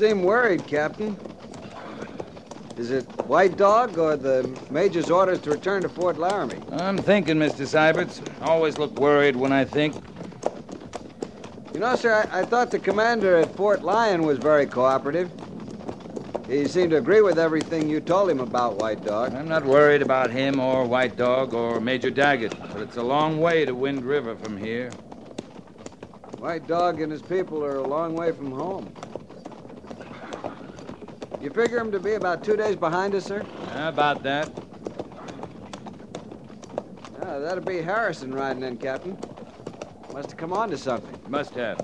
Seem 0.00 0.22
worried, 0.22 0.66
Captain. 0.66 1.14
Is 2.78 2.90
it 2.90 3.04
White 3.26 3.58
Dog 3.58 3.98
or 3.98 4.16
the 4.16 4.48
Major's 4.70 5.10
orders 5.10 5.40
to 5.40 5.50
return 5.50 5.82
to 5.82 5.90
Fort 5.90 6.16
Laramie? 6.16 6.56
I'm 6.72 6.96
thinking, 6.96 7.36
Mr. 7.36 7.66
Seiberts. 7.66 8.22
Always 8.40 8.78
look 8.78 8.98
worried 8.98 9.36
when 9.36 9.52
I 9.52 9.66
think. 9.66 9.94
You 11.74 11.80
know, 11.80 11.94
sir, 11.96 12.26
I, 12.32 12.40
I 12.40 12.44
thought 12.46 12.70
the 12.70 12.78
commander 12.78 13.36
at 13.36 13.54
Fort 13.56 13.82
Lyon 13.82 14.22
was 14.22 14.38
very 14.38 14.64
cooperative. 14.64 15.30
He 16.48 16.66
seemed 16.66 16.92
to 16.92 16.96
agree 16.96 17.20
with 17.20 17.38
everything 17.38 17.86
you 17.90 18.00
told 18.00 18.30
him 18.30 18.40
about 18.40 18.76
White 18.76 19.04
Dog. 19.04 19.34
I'm 19.34 19.48
not 19.48 19.66
worried 19.66 20.00
about 20.00 20.30
him 20.30 20.60
or 20.60 20.86
White 20.86 21.18
Dog 21.18 21.52
or 21.52 21.78
Major 21.78 22.10
Daggett, 22.10 22.58
but 22.58 22.80
it's 22.80 22.96
a 22.96 23.02
long 23.02 23.38
way 23.38 23.66
to 23.66 23.74
Wind 23.74 24.06
River 24.06 24.34
from 24.34 24.56
here. 24.56 24.88
White 26.38 26.66
Dog 26.66 27.02
and 27.02 27.12
his 27.12 27.20
people 27.20 27.62
are 27.62 27.76
a 27.76 27.86
long 27.86 28.14
way 28.14 28.32
from 28.32 28.50
home. 28.50 28.90
You 31.40 31.48
figure 31.48 31.78
him 31.78 31.90
to 31.92 31.98
be 31.98 32.14
about 32.14 32.44
two 32.44 32.54
days 32.54 32.76
behind 32.76 33.14
us, 33.14 33.24
sir? 33.24 33.42
How 33.72 33.88
about 33.88 34.22
that? 34.24 34.52
Uh, 37.22 37.38
that'll 37.38 37.64
be 37.64 37.80
Harrison 37.80 38.34
riding 38.34 38.62
in, 38.62 38.76
Captain. 38.76 39.16
Must 40.12 40.30
have 40.30 40.36
come 40.36 40.52
on 40.52 40.68
to 40.68 40.76
something. 40.76 41.18
Must 41.28 41.54
have. 41.54 41.78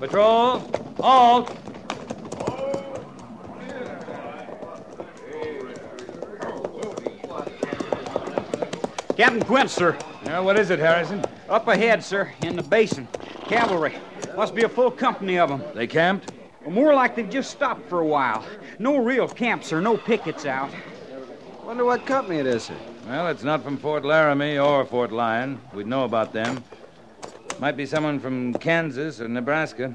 Patrol, 0.00 0.60
halt! 0.96 1.54
Captain 9.16 9.42
Quince, 9.42 9.72
sir. 9.72 9.98
Now, 10.24 10.42
what 10.42 10.58
is 10.58 10.70
it, 10.70 10.78
Harrison? 10.78 11.26
Up 11.50 11.68
ahead, 11.68 12.02
sir, 12.02 12.32
in 12.42 12.56
the 12.56 12.62
basin. 12.62 13.06
Cavalry. 13.48 13.96
Must 14.34 14.54
be 14.54 14.62
a 14.62 14.68
full 14.68 14.90
company 14.90 15.38
of 15.38 15.50
them. 15.50 15.62
They 15.74 15.86
camped? 15.86 16.32
More 16.66 16.94
like 16.94 17.16
they've 17.16 17.28
just 17.28 17.50
stopped 17.50 17.88
for 17.88 18.00
a 18.00 18.06
while. 18.06 18.44
No 18.78 18.98
real 18.98 19.28
camps 19.28 19.72
or 19.72 19.80
no 19.80 19.96
pickets 19.96 20.44
out. 20.44 20.70
Wonder 21.64 21.84
what 21.84 22.06
company 22.06 22.38
it 22.38 22.46
is, 22.46 22.64
sir. 22.64 22.76
Well, 23.06 23.28
it's 23.28 23.42
not 23.42 23.62
from 23.62 23.76
Fort 23.76 24.04
Laramie 24.04 24.58
or 24.58 24.84
Fort 24.84 25.12
Lyon. 25.12 25.60
We'd 25.72 25.86
know 25.86 26.04
about 26.04 26.32
them. 26.32 26.62
Might 27.58 27.76
be 27.76 27.86
someone 27.86 28.20
from 28.20 28.54
Kansas 28.54 29.20
or 29.20 29.28
Nebraska. 29.28 29.94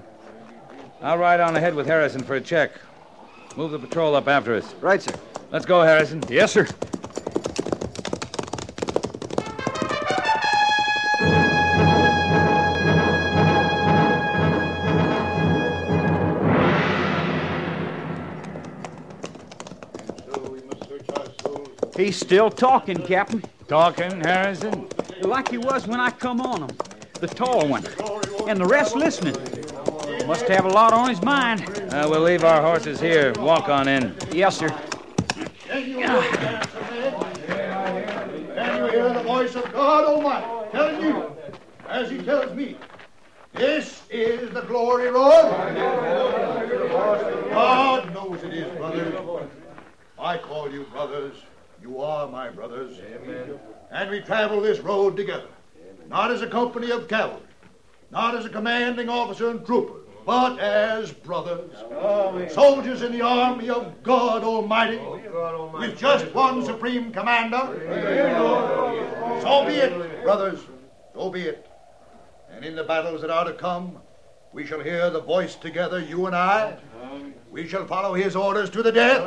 I'll 1.02 1.18
ride 1.18 1.40
on 1.40 1.56
ahead 1.56 1.76
with 1.76 1.86
Harrison 1.86 2.24
for 2.24 2.36
a 2.36 2.42
check. 2.42 2.72
Move 3.56 3.72
the 3.72 3.80
patrol 3.80 4.16
up 4.16 4.28
after 4.28 4.56
us. 4.56 4.74
Right, 4.82 5.02
sir. 5.02 5.14
Let's 5.52 5.66
go, 5.66 5.82
Harrison. 5.82 6.24
Yes, 6.30 6.52
sir. 6.52 6.68
He's 22.14 22.22
still 22.22 22.52
talking, 22.52 22.98
Captain. 22.98 23.44
Talking, 23.68 24.22
Harrison? 24.22 24.88
Like 25.22 25.50
he 25.50 25.58
was 25.58 25.88
when 25.88 26.00
I 26.00 26.12
come 26.12 26.42
on 26.42 26.62
him. 26.62 26.78
The 27.14 27.26
tall 27.26 27.68
one. 27.68 27.84
And 28.48 28.60
the 28.60 28.68
rest 28.68 28.96
listening. 28.96 29.34
Must 30.28 30.48
have 30.48 30.66
a 30.66 30.70
lot 30.70 30.94
on 30.94 31.10
his 31.10 31.24
mind. 31.24 31.64
Uh, 31.92 32.08
we'll 32.08 32.22
leave 32.22 32.44
our 32.44 32.62
horses 32.62 33.00
here. 33.00 33.34
Walk 33.40 33.68
on 33.68 33.88
in. 33.88 34.16
Yes, 34.32 34.60
sir. 34.60 34.70
Can 35.66 35.90
you 35.90 35.98
hear 38.92 39.12
the 39.12 39.24
voice 39.26 39.56
of 39.56 39.74
God 39.74 40.06
Almighty 40.06 40.72
telling 40.72 41.02
you, 41.02 41.36
as 41.88 42.12
He 42.12 42.20
tells 42.20 42.54
me, 42.56 42.78
this 43.54 44.04
is 44.12 44.52
the 44.52 44.62
glory 44.62 45.10
road? 45.10 45.50
God 47.50 48.14
knows 48.14 48.44
it 48.44 48.54
is, 48.54 48.78
brothers. 48.78 49.50
I 50.20 50.38
call 50.38 50.72
you 50.72 50.84
brothers. 50.92 51.38
You 51.84 52.00
are 52.00 52.30
my 52.30 52.50
brothers. 52.50 52.98
Amen. 53.14 53.60
And 53.92 54.10
we 54.10 54.22
travel 54.22 54.62
this 54.62 54.80
road 54.80 55.18
together, 55.18 55.50
not 56.08 56.32
as 56.32 56.42
a 56.42 56.48
company 56.48 56.92
of 56.92 57.10
cavalry, 57.10 57.42
not 58.10 58.36
as 58.36 58.46
a 58.46 58.50
commanding 58.50 59.10
officer 59.10 59.50
and 59.50 59.66
trooper, 59.66 60.00
but 60.26 60.60
as 60.60 61.12
brothers, 61.12 61.72
soldiers 62.54 63.02
in 63.02 63.12
the 63.12 63.22
army 63.22 63.70
of 63.70 63.88
oh, 63.88 63.94
God 64.02 64.46
Almighty, 64.46 64.98
with 65.78 65.98
just 65.98 66.34
one 66.34 66.64
supreme 66.64 67.12
commander. 67.12 67.68
So 69.42 69.66
be 69.68 69.74
it, 69.74 70.24
brothers, 70.24 70.62
so 71.14 71.30
be 71.30 71.42
it. 71.42 71.68
And 72.50 72.64
in 72.64 72.78
the 72.78 72.86
battles 72.86 73.20
that 73.22 73.30
are 73.30 73.44
to 73.44 73.54
come, 73.54 73.98
we 74.54 74.66
shall 74.66 74.80
hear 74.80 75.10
the 75.10 75.20
voice 75.20 75.56
together, 75.56 76.00
you 76.00 76.28
and 76.28 76.36
I. 76.36 76.78
We 77.54 77.68
shall 77.68 77.86
follow 77.86 78.16
his 78.16 78.36
orders 78.36 78.72
to 78.72 78.82
the 78.82 78.92
death. 78.92 79.22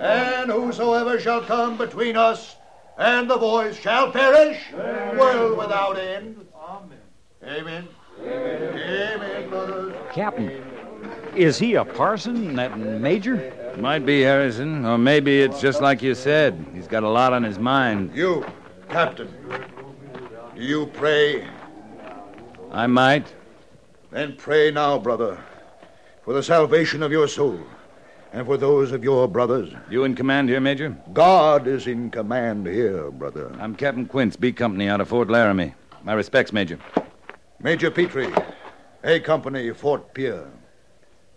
And 0.00 0.50
whosoever 0.50 1.20
shall 1.20 1.42
come 1.42 1.78
between 1.78 2.16
us 2.16 2.56
and 2.98 3.30
the 3.30 3.36
voice 3.36 3.78
shall 3.78 4.10
perish, 4.10 4.60
world 4.72 5.56
without 5.56 5.96
end. 5.96 6.44
Amen. 7.44 7.86
Amen, 8.20 9.18
Amen, 9.20 9.48
brothers. 9.48 9.94
Captain, 10.12 10.64
is 11.36 11.56
he 11.56 11.74
a 11.76 11.84
parson, 11.84 12.56
that 12.56 12.76
major? 12.78 13.74
Might 13.78 14.04
be, 14.04 14.22
Harrison. 14.22 14.84
Or 14.84 14.98
maybe 14.98 15.40
it's 15.40 15.60
just 15.60 15.80
like 15.80 16.02
you 16.02 16.16
said. 16.16 16.66
He's 16.74 16.88
got 16.88 17.04
a 17.04 17.08
lot 17.08 17.32
on 17.32 17.44
his 17.44 17.60
mind. 17.60 18.10
You, 18.12 18.44
Captain, 18.88 19.28
do 20.56 20.60
you 20.60 20.86
pray? 20.86 21.46
I 22.72 22.88
might. 22.88 23.32
Then 24.10 24.34
pray 24.36 24.72
now, 24.72 24.98
brother, 24.98 25.38
for 26.24 26.32
the 26.32 26.42
salvation 26.42 27.02
of 27.02 27.12
your 27.12 27.28
soul 27.28 27.60
and 28.32 28.46
for 28.46 28.56
those 28.56 28.92
of 28.92 29.04
your 29.04 29.28
brothers. 29.28 29.72
You 29.90 30.04
in 30.04 30.14
command 30.14 30.48
here, 30.48 30.60
Major? 30.60 30.96
God 31.12 31.66
is 31.68 31.86
in 31.86 32.10
command 32.10 32.66
here, 32.66 33.10
brother. 33.10 33.54
I'm 33.60 33.76
Captain 33.76 34.06
Quince, 34.06 34.34
B 34.34 34.50
Company 34.50 34.88
out 34.88 35.02
of 35.02 35.08
Fort 35.08 35.28
Laramie. 35.28 35.74
My 36.02 36.14
respects, 36.14 36.52
Major. 36.52 36.78
Major 37.60 37.90
Petrie, 37.90 38.32
A 39.04 39.20
Company, 39.20 39.70
Fort 39.72 40.14
Pierre. 40.14 40.50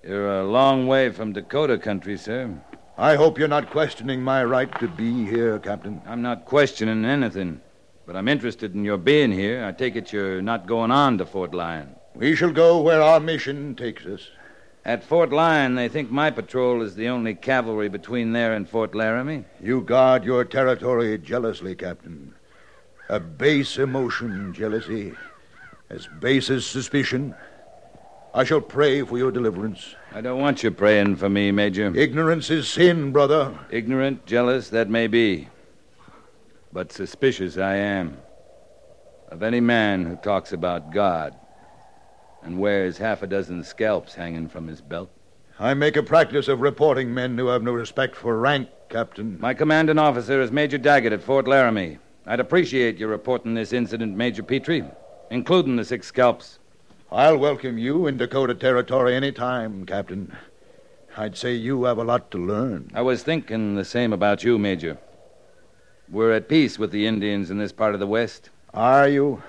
You're 0.03 0.39
a 0.39 0.47
long 0.47 0.87
way 0.87 1.11
from 1.11 1.33
Dakota 1.33 1.77
country, 1.77 2.17
sir. 2.17 2.49
I 2.97 3.15
hope 3.15 3.37
you're 3.37 3.47
not 3.47 3.69
questioning 3.69 4.23
my 4.23 4.43
right 4.43 4.71
to 4.79 4.87
be 4.87 5.25
here, 5.25 5.59
Captain. 5.59 6.01
I'm 6.07 6.21
not 6.21 6.45
questioning 6.45 7.03
anything, 7.03 7.61
but 8.05 8.15
I'm 8.15 8.27
interested 8.27 8.73
in 8.73 8.85
your 8.85 8.97
being 8.97 9.31
here. 9.31 9.65
I 9.65 9.73
take 9.73 9.97
it 9.97 10.13
you're 10.13 10.41
not 10.41 10.65
going 10.65 10.91
on 10.91 11.17
to 11.17 11.25
Fort 11.25 11.53
Lyon. 11.53 11.93
We 12.15 12.35
shall 12.35 12.51
go 12.51 12.81
where 12.81 13.01
our 13.01 13.19
mission 13.19 13.75
takes 13.75 14.05
us. 14.05 14.21
At 14.87 15.03
Fort 15.03 15.33
Lyon, 15.33 15.75
they 15.75 15.89
think 15.89 16.09
my 16.09 16.31
patrol 16.31 16.81
is 16.81 16.95
the 16.95 17.09
only 17.09 17.35
cavalry 17.35 17.89
between 17.89 18.31
there 18.31 18.53
and 18.53 18.69
Fort 18.69 18.95
Laramie. 18.95 19.43
You 19.61 19.81
guard 19.81 20.23
your 20.23 20.45
territory 20.45 21.17
jealously, 21.17 21.75
Captain. 21.75 22.33
A 23.09 23.19
base 23.19 23.77
emotion, 23.77 24.53
jealousy, 24.53 25.11
as 25.89 26.07
base 26.21 26.49
as 26.49 26.65
suspicion. 26.65 27.35
I 28.33 28.45
shall 28.45 28.61
pray 28.61 29.01
for 29.01 29.17
your 29.17 29.29
deliverance. 29.29 29.93
I 30.13 30.21
don't 30.21 30.39
want 30.39 30.63
you 30.63 30.71
praying 30.71 31.17
for 31.17 31.27
me, 31.27 31.51
Major. 31.51 31.93
Ignorance 31.93 32.49
is 32.49 32.69
sin, 32.69 33.11
brother. 33.11 33.59
Ignorant, 33.69 34.25
jealous, 34.25 34.69
that 34.69 34.89
may 34.89 35.07
be. 35.07 35.49
But 36.71 36.93
suspicious 36.93 37.57
I 37.57 37.75
am 37.75 38.19
of 39.27 39.43
any 39.43 39.59
man 39.59 40.05
who 40.05 40.15
talks 40.15 40.53
about 40.53 40.93
God 40.93 41.35
and 42.41 42.59
wears 42.59 42.97
half 42.97 43.21
a 43.21 43.27
dozen 43.27 43.63
scalps 43.63 44.15
hanging 44.15 44.47
from 44.47 44.67
his 44.67 44.81
belt. 44.81 45.09
I 45.59 45.73
make 45.73 45.97
a 45.97 46.03
practice 46.03 46.47
of 46.47 46.61
reporting 46.61 47.13
men 47.13 47.37
who 47.37 47.47
have 47.47 47.63
no 47.63 47.71
respect 47.71 48.15
for 48.15 48.37
rank, 48.37 48.69
Captain. 48.89 49.39
My 49.39 49.53
commanding 49.53 49.97
officer 49.97 50.39
is 50.41 50.51
Major 50.51 50.77
Daggett 50.77 51.13
at 51.13 51.23
Fort 51.23 51.47
Laramie. 51.47 51.97
I'd 52.25 52.39
appreciate 52.39 52.97
your 52.97 53.09
reporting 53.09 53.53
this 53.53 53.73
incident, 53.73 54.15
Major 54.15 54.43
Petrie, 54.43 54.83
including 55.31 55.75
the 55.75 55.85
six 55.85 56.07
scalps. 56.07 56.59
I'll 57.11 57.37
welcome 57.37 57.77
you 57.77 58.05
in 58.05 58.17
Dakota 58.17 58.53
Territory 58.53 59.15
any 59.15 59.31
time, 59.31 59.85
Captain. 59.85 60.35
I'd 61.15 61.37
say 61.37 61.53
you 61.53 61.85
have 61.85 61.97
a 61.97 62.03
lot 62.03 62.29
to 62.31 62.37
learn. 62.37 62.91
I 62.93 63.01
was 63.01 63.23
thinking 63.23 63.75
the 63.75 63.85
same 63.85 64.13
about 64.13 64.43
you, 64.43 64.59
Major. 64.59 64.97
We're 66.09 66.33
at 66.33 66.47
peace 66.47 66.77
with 66.77 66.91
the 66.91 67.07
Indians 67.07 67.49
in 67.49 67.57
this 67.57 67.71
part 67.71 67.93
of 67.93 67.99
the 67.99 68.07
West. 68.07 68.49
Are 68.73 69.07
you? 69.07 69.41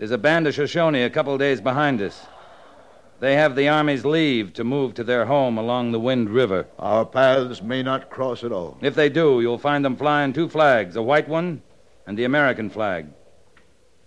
There's 0.00 0.12
a 0.12 0.16
band 0.16 0.46
of 0.46 0.54
Shoshone 0.54 1.04
a 1.04 1.10
couple 1.10 1.36
days 1.36 1.60
behind 1.60 2.00
us. 2.00 2.26
They 3.18 3.34
have 3.34 3.54
the 3.54 3.68
Army's 3.68 4.02
leave 4.02 4.54
to 4.54 4.64
move 4.64 4.94
to 4.94 5.04
their 5.04 5.26
home 5.26 5.58
along 5.58 5.92
the 5.92 6.00
Wind 6.00 6.30
River. 6.30 6.66
Our 6.78 7.04
paths 7.04 7.60
may 7.60 7.82
not 7.82 8.08
cross 8.08 8.42
at 8.42 8.50
all. 8.50 8.78
If 8.80 8.94
they 8.94 9.10
do, 9.10 9.42
you'll 9.42 9.58
find 9.58 9.84
them 9.84 9.98
flying 9.98 10.32
two 10.32 10.48
flags 10.48 10.96
a 10.96 11.02
white 11.02 11.28
one 11.28 11.60
and 12.06 12.16
the 12.16 12.24
American 12.24 12.70
flag. 12.70 13.08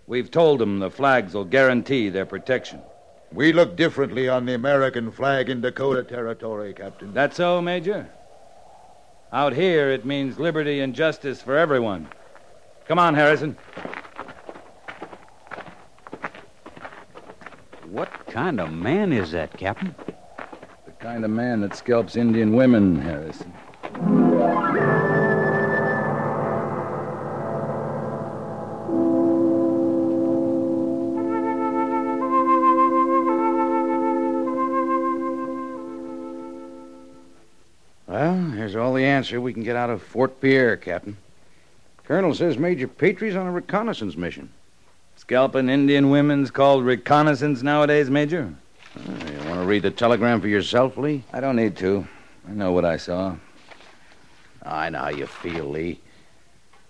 We've 0.08 0.32
told 0.32 0.60
them 0.60 0.79
the 0.79 0.89
flags 0.89 1.36
will 1.36 1.45
guarantee 1.45 2.10
their 2.10 2.25
protection. 2.25 2.82
We 3.32 3.53
look 3.53 3.75
differently 3.75 4.27
on 4.27 4.47
the 4.47 4.56
American 4.56 5.12
flag 5.12 5.47
in 5.47 5.62
Dakota 5.62 6.01
Territory, 6.03 6.73
Captain. 6.73 7.13
That 7.13 7.36
so, 7.36 7.62
Major? 7.62 8.10
Out 9.32 9.53
here, 9.53 9.91
it 9.91 10.06
means 10.06 10.39
liberty 10.39 10.79
and 10.79 10.95
justice 10.95 11.39
for 11.43 11.56
everyone. 11.56 12.08
Come 12.88 12.97
on, 12.97 13.13
Harrison. 13.13 13.58
What 17.93 18.25
kind 18.25 18.60
of 18.60 18.73
man 18.73 19.13
is 19.13 19.34
that, 19.34 19.56
Captain? 19.56 19.93
The 20.88 20.91
kind 20.93 21.23
of 21.23 21.29
man 21.29 21.62
that 21.62 21.75
scalps 21.75 22.15
Indian 22.15 22.56
women, 22.56 22.99
Harrison. 22.99 23.53
Well, 38.08 38.51
here's 38.56 38.75
all 38.75 38.95
the 38.95 39.06
answer 39.06 39.39
we 39.39 39.53
can 39.53 39.62
get 39.62 39.75
out 39.75 39.91
of 39.91 40.01
Fort 40.01 40.41
Pierre, 40.41 40.77
Captain. 40.77 41.15
Colonel 42.06 42.34
says 42.34 42.58
Major 42.58 42.88
Petrie's 42.88 43.36
on 43.36 43.45
a 43.45 43.51
reconnaissance 43.51 44.17
mission. 44.17 44.49
Scalping 45.24 45.70
Indian 45.70 46.10
women's 46.10 46.52
called 46.52 46.84
reconnaissance 46.84 47.64
nowadays, 47.64 48.10
Major? 48.10 48.54
Uh, 48.94 49.10
you 49.10 49.38
want 49.48 49.62
to 49.62 49.66
read 49.66 49.82
the 49.82 49.90
telegram 49.90 50.42
for 50.42 50.50
yourself, 50.50 50.98
Lee? 50.98 51.24
I 51.32 51.40
don't 51.40 51.56
need 51.56 51.78
to. 51.78 52.06
I 52.46 52.52
know 52.52 52.74
what 52.74 52.84
I 52.84 52.98
saw. 52.98 53.38
I 54.64 54.90
know 54.90 55.00
how 55.00 55.08
you 55.12 55.26
feel, 55.26 55.64
Lee. 55.64 56.02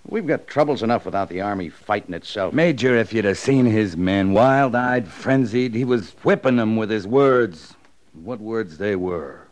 We've 0.07 0.25
got 0.25 0.47
troubles 0.47 0.81
enough 0.81 1.05
without 1.05 1.29
the 1.29 1.41
Army 1.41 1.69
fighting 1.69 2.15
itself. 2.15 2.55
Major, 2.55 2.97
if 2.97 3.13
you'd 3.13 3.25
have 3.25 3.37
seen 3.37 3.67
his 3.67 3.95
men, 3.95 4.33
wild 4.33 4.73
eyed, 4.73 5.07
frenzied, 5.07 5.75
he 5.75 5.85
was 5.85 6.15
whipping 6.23 6.55
them 6.55 6.75
with 6.75 6.89
his 6.89 7.05
words. 7.05 7.75
What 8.13 8.41
words 8.41 8.79
they 8.79 8.95
were. 8.95 9.45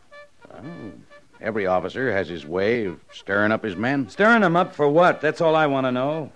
Every 1.39 1.67
officer 1.67 2.11
has 2.11 2.27
his 2.27 2.47
way 2.47 2.85
of 2.85 2.99
stirring 3.11 3.51
up 3.51 3.63
his 3.63 3.75
men. 3.75 4.09
Stirring 4.09 4.41
them 4.41 4.55
up 4.55 4.73
for 4.73 4.89
what? 4.89 5.21
That's 5.21 5.39
all 5.39 5.55
I 5.55 5.67
want 5.67 5.85
to 5.85 5.91
know. 5.91 6.31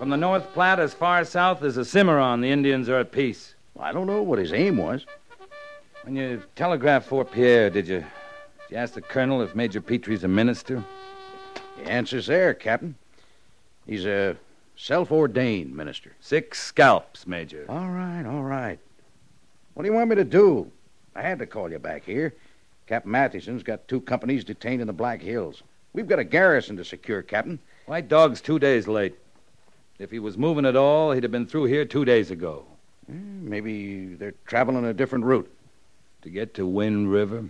From 0.00 0.08
the 0.08 0.16
North 0.16 0.54
Platte 0.54 0.80
as 0.80 0.94
far 0.94 1.22
south 1.26 1.62
as 1.62 1.74
the 1.74 1.84
Cimarron, 1.84 2.40
the 2.40 2.50
Indians 2.50 2.88
are 2.88 3.00
at 3.00 3.12
peace. 3.12 3.54
I 3.78 3.92
don't 3.92 4.06
know 4.06 4.22
what 4.22 4.38
his 4.38 4.50
aim 4.50 4.78
was. 4.78 5.04
When 6.04 6.16
you 6.16 6.42
telegraphed 6.56 7.06
Fort 7.06 7.30
Pierre, 7.30 7.68
did 7.68 7.86
you, 7.86 7.98
did 7.98 8.06
you 8.70 8.76
ask 8.78 8.94
the 8.94 9.02
colonel 9.02 9.42
if 9.42 9.54
Major 9.54 9.82
Petrie's 9.82 10.24
a 10.24 10.28
minister? 10.28 10.82
The 11.76 11.90
answer's 11.90 12.28
there, 12.28 12.54
Captain. 12.54 12.94
He's 13.84 14.06
a 14.06 14.38
self 14.74 15.12
ordained 15.12 15.76
minister. 15.76 16.12
Six 16.18 16.62
scalps, 16.62 17.26
Major. 17.26 17.66
All 17.68 17.90
right, 17.90 18.24
all 18.24 18.42
right. 18.42 18.78
What 19.74 19.82
do 19.82 19.90
you 19.90 19.94
want 19.94 20.08
me 20.08 20.16
to 20.16 20.24
do? 20.24 20.72
I 21.14 21.20
had 21.20 21.38
to 21.40 21.46
call 21.46 21.70
you 21.70 21.78
back 21.78 22.06
here. 22.06 22.34
Captain 22.86 23.12
Matheson's 23.12 23.62
got 23.62 23.86
two 23.86 24.00
companies 24.00 24.44
detained 24.44 24.80
in 24.80 24.86
the 24.86 24.94
Black 24.94 25.20
Hills. 25.20 25.62
We've 25.92 26.08
got 26.08 26.18
a 26.18 26.24
garrison 26.24 26.78
to 26.78 26.86
secure, 26.86 27.20
Captain. 27.20 27.58
White 27.84 28.08
Dog's 28.08 28.40
two 28.40 28.58
days 28.58 28.88
late. 28.88 29.14
If 30.00 30.10
he 30.10 30.18
was 30.18 30.38
moving 30.38 30.64
at 30.64 30.76
all, 30.76 31.12
he'd 31.12 31.22
have 31.24 31.30
been 31.30 31.46
through 31.46 31.64
here 31.64 31.84
two 31.84 32.06
days 32.06 32.30
ago. 32.30 32.64
Eh, 33.08 33.12
Maybe 33.14 34.14
they're 34.14 34.32
traveling 34.46 34.86
a 34.86 34.94
different 34.94 35.26
route. 35.26 35.48
To 36.22 36.30
get 36.30 36.54
to 36.54 36.66
Wind 36.66 37.12
River? 37.12 37.44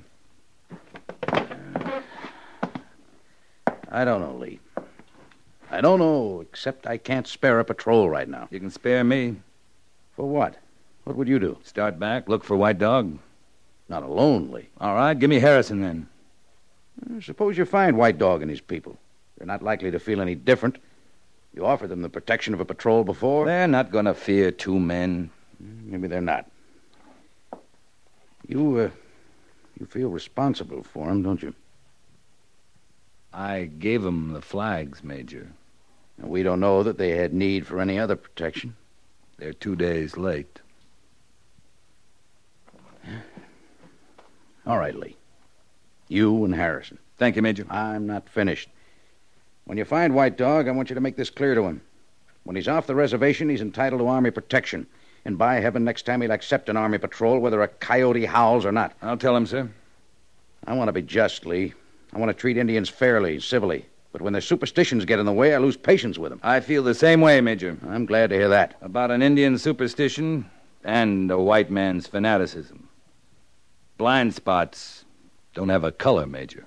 I 3.93 4.05
don't 4.05 4.21
know, 4.21 4.35
Lee. 4.37 4.59
I 5.71 5.81
don't 5.81 6.01
know, 6.01 6.41
except 6.41 6.87
I 6.89 6.97
can't 6.97 7.27
spare 7.27 7.61
a 7.61 7.65
patrol 7.65 8.09
right 8.11 8.29
now. 8.29 8.49
You 8.51 8.59
can 8.61 8.71
spare 8.71 9.05
me. 9.05 9.37
For 10.17 10.29
what? 10.29 10.57
What 11.05 11.15
would 11.17 11.29
you 11.29 11.39
do? 11.39 11.57
Start 11.63 11.99
back, 12.01 12.29
look 12.29 12.43
for 12.45 12.57
White 12.57 12.79
Dog. 12.79 13.17
Not 13.89 14.03
alone, 14.03 14.51
Lee. 14.51 14.69
All 14.81 14.95
right, 14.95 15.17
give 15.19 15.31
me 15.31 15.39
Harrison 15.39 15.81
then. 15.81 16.09
Eh, 17.17 17.21
Suppose 17.21 17.57
you 17.57 17.65
find 17.65 17.97
White 17.97 18.19
Dog 18.19 18.43
and 18.43 18.51
his 18.51 18.61
people. 18.61 18.97
They're 19.39 19.47
not 19.47 19.63
likely 19.63 19.91
to 19.93 20.01
feel 20.01 20.21
any 20.21 20.35
different. 20.35 20.79
You 21.55 21.67
offered 21.67 21.89
them 21.89 22.03
the 22.03 22.09
protection 22.09 22.55
of 22.55 22.61
a 22.61 22.65
patrol 22.65 23.05
before. 23.05 23.47
They're 23.47 23.67
not 23.67 23.91
going 23.91 24.05
to 24.05 24.15
fear 24.15 24.51
two 24.51 24.79
men. 24.79 25.31
Maybe 25.59 26.09
they're 26.09 26.21
not. 26.21 26.47
You, 28.47 28.79
uh, 28.79 28.91
you 29.79 29.87
feel 29.87 30.09
responsible 30.09 30.83
for 30.83 31.07
them, 31.07 31.23
don't 31.23 31.43
you? 31.43 31.55
I 33.33 33.65
gave 33.65 34.03
them 34.03 34.33
the 34.33 34.43
flags, 34.43 35.05
Major. 35.05 35.49
And 36.19 36.31
we 36.31 36.43
don't 36.43 36.61
know 36.61 36.83
that 36.83 36.99
they 36.99 37.11
had 37.11 37.33
need 37.33 37.67
for 37.67 37.81
any 37.81 37.99
other 37.99 38.17
protection. 38.17 38.77
They're 39.39 39.53
two 39.53 39.77
days 39.77 40.17
late. 40.17 40.61
All 44.67 44.79
right, 44.79 44.95
Lee. 44.95 45.17
You 46.09 46.45
and 46.45 46.55
Harrison. 46.55 46.99
Thank 47.19 47.37
you, 47.37 47.43
Major. 47.43 47.67
I'm 47.71 48.07
not 48.07 48.29
finished. 48.29 48.69
When 49.71 49.79
you 49.79 49.85
find 49.85 50.17
White 50.17 50.37
Dog, 50.37 50.67
I 50.67 50.73
want 50.73 50.91
you 50.91 50.97
to 50.97 51.01
make 51.01 51.15
this 51.15 51.31
clear 51.31 51.55
to 51.55 51.63
him. 51.63 51.81
When 52.43 52.57
he's 52.57 52.67
off 52.67 52.89
the 52.89 52.97
reservation, 52.97 53.49
he's 53.49 53.61
entitled 53.61 54.01
to 54.01 54.09
Army 54.09 54.33
protection. 54.33 54.89
And 55.25 55.39
by 55.39 55.61
heaven, 55.61 55.85
next 55.85 56.07
time 56.07 56.23
he'll 56.23 56.33
accept 56.33 56.69
an 56.69 56.77
Army 56.77 56.99
patrol, 56.99 57.39
whether 57.39 57.63
a 57.63 57.69
coyote 57.69 58.25
howls 58.25 58.67
or 58.67 58.73
not. 58.73 58.95
I'll 59.01 59.17
tell 59.17 59.37
him, 59.37 59.47
sir. 59.47 59.71
I 60.67 60.75
want 60.75 60.89
to 60.89 60.93
be 60.93 61.03
just, 61.03 61.47
Lee. 61.47 61.73
I 62.13 62.19
want 62.19 62.31
to 62.31 62.35
treat 62.35 62.57
Indians 62.57 62.89
fairly, 62.89 63.39
civilly. 63.39 63.87
But 64.11 64.23
when 64.23 64.33
their 64.33 64.43
superstitions 64.43 65.05
get 65.05 65.21
in 65.21 65.27
the 65.27 65.33
way, 65.33 65.55
I 65.55 65.59
lose 65.59 65.77
patience 65.77 66.19
with 66.19 66.31
them. 66.31 66.41
I 66.43 66.59
feel 66.59 66.83
the 66.83 66.93
same 66.93 67.21
way, 67.21 67.41
Major. 67.41 67.79
I'm 67.87 68.07
glad 68.07 68.31
to 68.31 68.37
hear 68.37 68.49
that. 68.49 68.75
About 68.83 69.13
an 69.13 69.23
Indian 69.23 69.57
superstition 69.57 70.51
and 70.83 71.31
a 71.31 71.39
white 71.39 71.71
man's 71.71 72.09
fanaticism. 72.09 72.89
Blind 73.99 74.35
spots 74.35 75.05
don't 75.55 75.69
have 75.69 75.85
a 75.85 75.93
color, 75.93 76.27
Major. 76.27 76.67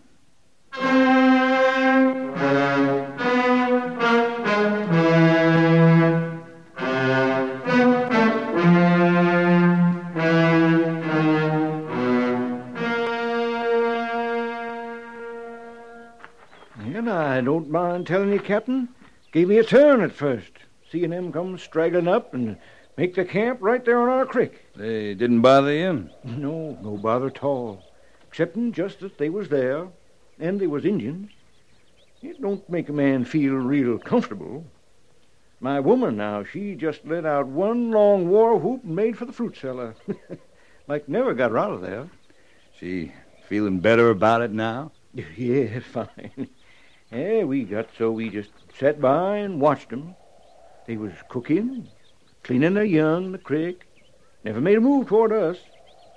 And 16.75 17.09
I 17.09 17.41
don't 17.41 17.69
mind 17.69 18.07
telling 18.07 18.31
you, 18.31 18.39
Captain, 18.39 18.87
gave 19.31 19.47
me 19.49 19.57
a 19.57 19.63
turn 19.63 20.01
at 20.01 20.13
first. 20.13 20.51
Seeing 20.89 21.09
them 21.09 21.31
come 21.31 21.57
straggling 21.57 22.07
up 22.07 22.33
and 22.33 22.57
make 22.97 23.15
the 23.15 23.25
camp 23.25 23.59
right 23.61 23.83
there 23.83 23.99
on 23.99 24.09
our 24.09 24.25
creek. 24.25 24.65
They 24.75 25.13
didn't 25.13 25.41
bother 25.41 25.73
you? 25.73 26.09
No, 26.23 26.77
no 26.81 26.97
bother 26.97 27.27
at 27.27 27.43
all. 27.43 27.83
Excepting 28.27 28.71
just 28.71 28.99
that 29.01 29.17
they 29.17 29.29
was 29.29 29.49
there, 29.49 29.87
and 30.39 30.59
they 30.59 30.67
was 30.67 30.85
Indians. 30.85 31.31
It 32.23 32.41
don't 32.41 32.67
make 32.69 32.87
a 32.87 32.93
man 32.93 33.25
feel 33.25 33.55
real 33.55 33.99
comfortable. 33.99 34.65
My 35.59 35.81
woman 35.81 36.15
now, 36.15 36.45
she 36.45 36.73
just 36.73 37.05
let 37.05 37.25
out 37.25 37.47
one 37.47 37.91
long 37.91 38.29
war 38.29 38.55
whoop 38.55 38.85
and 38.85 38.95
made 38.95 39.17
for 39.17 39.25
the 39.25 39.33
fruit 39.33 39.57
cellar. 39.57 39.93
like 40.87 41.09
never 41.09 41.33
got 41.33 41.51
her 41.51 41.57
out 41.57 41.73
of 41.73 41.81
there. 41.81 42.09
She 42.79 43.11
feeling 43.41 43.79
better 43.79 44.09
about 44.09 44.41
it 44.41 44.51
now? 44.51 44.93
Yeah, 45.37 45.79
fine. 45.79 46.47
Yeah, 47.11 47.43
we 47.43 47.65
got 47.65 47.89
so 47.97 48.09
we 48.11 48.29
just 48.29 48.51
sat 48.73 49.01
by 49.01 49.37
and 49.37 49.59
watched 49.59 49.91
'em. 49.91 50.15
They 50.85 50.95
was 50.95 51.13
cooking, 51.27 51.89
cleaning 52.43 52.73
their 52.75 52.85
young 52.85 53.25
in 53.25 53.31
the 53.33 53.37
creek. 53.37 53.83
Never 54.45 54.61
made 54.61 54.77
a 54.77 54.81
move 54.81 55.07
toward 55.07 55.33
us, 55.33 55.57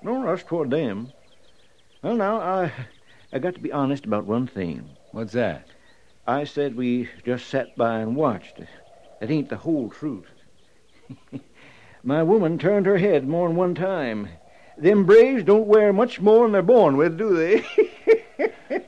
nor 0.03 0.29
us 0.29 0.45
toward 0.45 0.71
them. 0.71 1.13
Well, 2.03 2.17
now, 2.17 2.39
I, 2.41 2.73
I 3.33 3.39
got 3.41 3.55
to 3.55 3.61
be 3.61 3.73
honest 3.73 4.07
about 4.07 4.25
one 4.25 4.47
thing. 4.47 4.97
What's 5.11 5.33
that? 5.33 5.67
I 6.27 6.45
said 6.45 6.77
we 6.77 7.09
just 7.25 7.49
sat 7.49 7.77
by 7.77 8.01
and 8.01 8.17
watched. 8.17 8.61
That 9.21 9.31
ain't 9.31 9.49
the 9.49 9.57
whole 9.57 9.91
truth. 9.91 10.27
My 12.03 12.23
woman 12.23 12.59
turned 12.59 12.87
her 12.87 12.99
head 12.99 13.27
more 13.27 13.49
than 13.49 13.57
one 13.57 13.75
time. 13.75 14.29
Them 14.77 15.07
braves 15.07 15.45
don't 15.45 15.67
wear 15.67 15.93
much 15.93 16.21
more 16.21 16.45
than 16.45 16.53
they're 16.53 16.63
born 16.63 16.97
with, 16.97 17.17
do 17.17 17.35
they? 17.35 17.65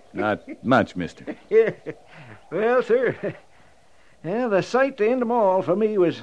Not 0.13 0.43
much, 0.65 0.97
mister. 0.97 1.37
Yeah. 1.49 1.71
Well, 2.51 2.83
sir, 2.83 3.15
yeah, 4.25 4.49
the 4.49 4.63
sight 4.63 4.97
to 4.97 5.07
end 5.07 5.21
'em 5.21 5.31
all 5.31 5.61
for 5.61 5.77
me 5.77 5.99
was 5.99 6.23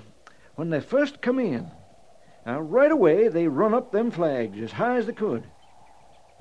when 0.55 0.71
they 0.71 0.79
first 0.79 1.21
come 1.21 1.37
in. 1.37 1.69
Now, 2.47 2.61
right 2.61 2.91
away, 2.91 3.27
they 3.27 3.47
run 3.47 3.75
up 3.75 3.91
them 3.91 4.09
flags 4.09 4.59
as 4.59 4.71
high 4.71 4.97
as 4.97 5.05
they 5.05 5.13
could. 5.13 5.43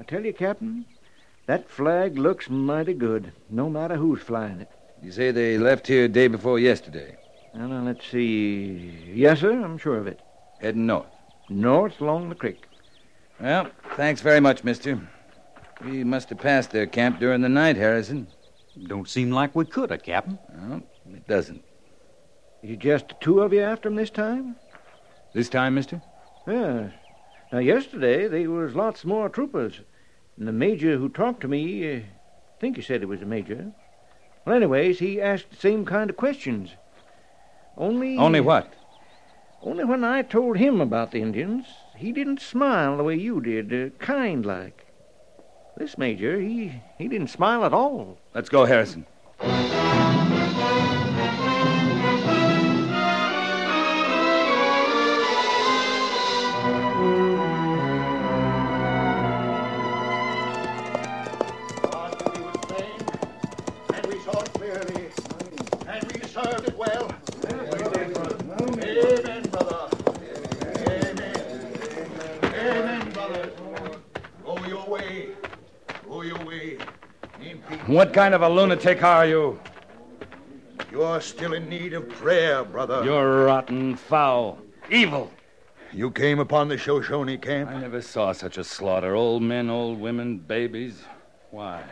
I 0.00 0.04
tell 0.04 0.24
you, 0.24 0.32
Captain, 0.32 0.86
that 1.46 1.68
flag 1.68 2.18
looks 2.18 2.48
mighty 2.50 2.94
good, 2.94 3.32
no 3.50 3.68
matter 3.68 3.96
who's 3.96 4.20
flying 4.22 4.60
it. 4.60 4.70
You 5.02 5.10
say 5.12 5.30
they 5.30 5.58
left 5.58 5.86
here 5.86 6.08
day 6.08 6.28
before 6.28 6.58
yesterday, 6.58 7.16
Now, 7.54 7.66
now, 7.66 7.82
let's 7.82 8.06
see. 8.06 9.12
Yes, 9.14 9.40
sir, 9.40 9.52
I'm 9.52 9.78
sure 9.78 9.98
of 9.98 10.06
it. 10.06 10.20
heading 10.60 10.86
north. 10.86 11.06
North 11.50 12.00
along 12.00 12.28
the 12.30 12.34
creek. 12.34 12.64
Well, 13.40 13.70
thanks 13.96 14.20
very 14.22 14.40
much, 14.40 14.64
mister. 14.64 14.98
We 15.84 16.04
must 16.04 16.30
have 16.30 16.38
passed 16.38 16.70
their 16.70 16.86
camp 16.86 17.20
during 17.20 17.42
the 17.42 17.48
night, 17.48 17.76
Harrison. 17.76 18.26
Don't 18.86 19.08
seem 19.08 19.30
like 19.30 19.54
we 19.54 19.64
could 19.66 19.90
have, 19.90 20.02
Captain. 20.02 20.38
Well, 20.52 20.82
it 21.12 21.26
doesn't. 21.28 21.62
Is 22.62 22.70
it 22.70 22.78
just 22.78 23.08
the 23.08 23.14
two 23.20 23.40
of 23.40 23.52
you 23.52 23.60
after 23.60 23.88
'em 23.88 23.96
this 23.96 24.10
time? 24.10 24.56
This 25.34 25.48
time, 25.48 25.74
mister? 25.74 26.00
Yes. 26.46 26.92
Now, 27.52 27.58
yesterday, 27.58 28.26
there 28.26 28.50
was 28.50 28.74
lots 28.74 29.04
more 29.04 29.28
troopers. 29.28 29.80
And 30.36 30.48
the 30.48 30.52
major 30.52 30.96
who 30.96 31.08
talked 31.08 31.40
to 31.42 31.48
me, 31.48 31.96
uh, 31.96 31.98
I 31.98 32.60
think 32.60 32.76
he 32.76 32.82
said 32.82 33.02
it 33.02 33.08
was 33.08 33.20
the 33.20 33.26
major. 33.26 33.72
Well, 34.44 34.56
anyways, 34.56 34.98
he 34.98 35.20
asked 35.20 35.50
the 35.50 35.56
same 35.56 35.84
kind 35.84 36.10
of 36.10 36.16
questions. 36.16 36.70
Only. 37.76 38.18
Only 38.18 38.40
what? 38.40 38.72
Only 39.62 39.84
when 39.84 40.04
I 40.04 40.22
told 40.22 40.58
him 40.58 40.80
about 40.80 41.10
the 41.10 41.22
Indians, 41.22 41.66
he 41.96 42.12
didn't 42.12 42.40
smile 42.40 42.96
the 42.96 43.04
way 43.04 43.16
you 43.16 43.40
did, 43.40 43.72
uh, 43.72 43.96
kind 43.98 44.44
like. 44.44 44.86
This 45.76 45.96
major, 45.96 46.38
he, 46.38 46.82
he 46.98 47.08
didn't 47.08 47.30
smile 47.30 47.64
at 47.64 47.72
all. 47.72 48.18
Let's 48.34 48.48
go, 48.48 48.64
Harrison. 48.64 49.06
What 77.86 78.14
kind 78.14 78.32
of 78.32 78.40
a 78.40 78.48
lunatic 78.48 79.02
are 79.02 79.26
you? 79.26 79.60
You're 80.90 81.20
still 81.20 81.52
in 81.52 81.68
need 81.68 81.92
of 81.92 82.08
prayer, 82.08 82.64
brother. 82.64 83.04
You're 83.04 83.44
rotten, 83.44 83.94
foul, 83.96 84.58
evil. 84.90 85.30
You 85.92 86.10
came 86.10 86.38
upon 86.38 86.68
the 86.68 86.78
Shoshone 86.78 87.36
camp? 87.36 87.68
I 87.68 87.78
never 87.78 88.00
saw 88.00 88.32
such 88.32 88.56
a 88.56 88.64
slaughter. 88.64 89.14
Old 89.14 89.42
men, 89.42 89.68
old 89.68 90.00
women, 90.00 90.38
babies. 90.38 91.02
Why? 91.50 91.82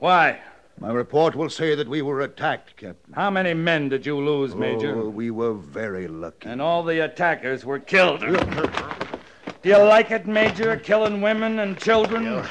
Why? 0.00 0.40
My 0.80 0.90
report 0.90 1.36
will 1.36 1.50
say 1.50 1.76
that 1.76 1.88
we 1.88 2.02
were 2.02 2.22
attacked, 2.22 2.76
Captain. 2.76 3.14
How 3.14 3.30
many 3.30 3.54
men 3.54 3.88
did 3.88 4.04
you 4.04 4.16
lose, 4.16 4.56
Major? 4.56 4.96
Oh, 4.96 5.08
we 5.08 5.30
were 5.30 5.54
very 5.54 6.08
lucky. 6.08 6.48
And 6.48 6.60
all 6.60 6.82
the 6.82 7.04
attackers 7.04 7.64
were 7.64 7.78
killed. 7.78 8.20
Do 8.20 9.68
you 9.68 9.78
like 9.78 10.10
it, 10.10 10.26
Major, 10.26 10.76
killing 10.76 11.20
women 11.20 11.60
and 11.60 11.78
children? 11.78 12.44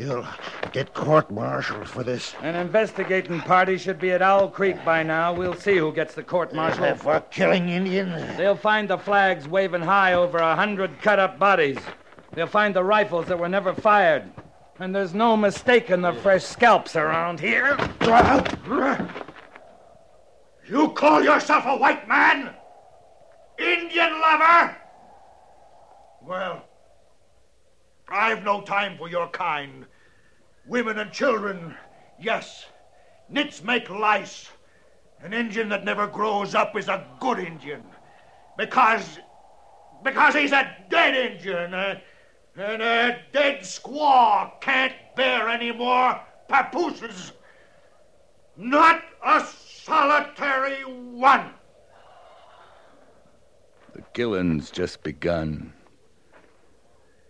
You'll 0.00 0.26
get 0.72 0.94
court-martialed 0.94 1.86
for 1.86 2.02
this. 2.02 2.34
An 2.40 2.54
investigating 2.54 3.38
party 3.40 3.76
should 3.76 3.98
be 3.98 4.12
at 4.12 4.22
Owl 4.22 4.48
Creek 4.48 4.82
by 4.82 5.02
now. 5.02 5.34
We'll 5.34 5.52
see 5.52 5.76
who 5.76 5.92
gets 5.92 6.14
the 6.14 6.22
court 6.22 6.54
martial. 6.54 6.94
For 6.94 7.20
killing 7.30 7.68
Indians? 7.68 8.38
They'll 8.38 8.56
find 8.56 8.88
the 8.88 8.96
flags 8.96 9.46
waving 9.46 9.82
high 9.82 10.14
over 10.14 10.38
a 10.38 10.56
hundred 10.56 11.02
cut-up 11.02 11.38
bodies. 11.38 11.76
They'll 12.32 12.46
find 12.46 12.74
the 12.74 12.82
rifles 12.82 13.26
that 13.26 13.38
were 13.38 13.50
never 13.50 13.74
fired. 13.74 14.24
And 14.78 14.94
there's 14.94 15.12
no 15.12 15.36
mistaking 15.36 16.00
the 16.00 16.14
fresh 16.14 16.44
scalps 16.44 16.96
around 16.96 17.38
here. 17.38 17.76
You 20.66 20.88
call 20.92 21.22
yourself 21.22 21.64
a 21.66 21.76
white 21.76 22.08
man? 22.08 22.54
Indian 23.58 24.18
lover? 24.18 24.76
Well, 26.22 26.64
I've 28.10 28.42
no 28.44 28.60
time 28.62 28.96
for 28.98 29.08
your 29.08 29.28
kind. 29.28 29.86
Women 30.66 30.98
and 30.98 31.12
children, 31.12 31.74
yes. 32.20 32.66
Nits 33.28 33.62
make 33.62 33.88
lice. 33.90 34.48
An 35.22 35.32
Indian 35.32 35.68
that 35.68 35.84
never 35.84 36.06
grows 36.06 36.54
up 36.54 36.76
is 36.76 36.88
a 36.88 37.06
good 37.20 37.38
Indian. 37.38 37.82
Because. 38.56 39.18
because 40.02 40.34
he's 40.34 40.52
a 40.52 40.76
dead 40.88 41.14
Indian. 41.14 41.74
uh, 41.74 42.00
and 42.56 42.82
a 42.82 43.20
dead 43.32 43.60
squaw 43.60 44.60
can't 44.60 44.92
bear 45.16 45.48
any 45.48 45.72
more 45.72 46.20
papooses. 46.48 47.32
Not 48.56 49.02
a 49.24 49.46
solitary 49.66 50.82
one. 50.84 51.50
The 53.94 54.02
killing's 54.12 54.70
just 54.70 55.02
begun. 55.02 55.72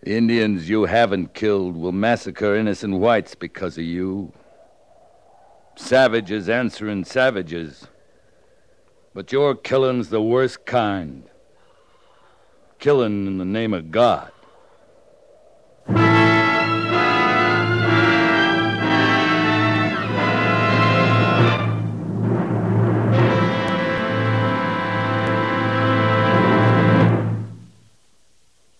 The 0.03 0.17
Indians 0.17 0.67
you 0.67 0.85
haven't 0.85 1.35
killed 1.35 1.75
will 1.77 1.91
massacre 1.91 2.55
innocent 2.55 2.95
whites 2.95 3.35
because 3.35 3.77
of 3.77 3.83
you. 3.83 4.33
Savages 5.75 6.49
answering 6.49 7.05
savages. 7.05 7.87
But 9.13 9.31
your 9.31 9.53
killing's 9.53 10.09
the 10.09 10.21
worst 10.21 10.65
kind. 10.65 11.29
Killing 12.79 13.27
in 13.27 13.37
the 13.37 13.45
name 13.45 13.75
of 13.75 13.91
God. 13.91 14.31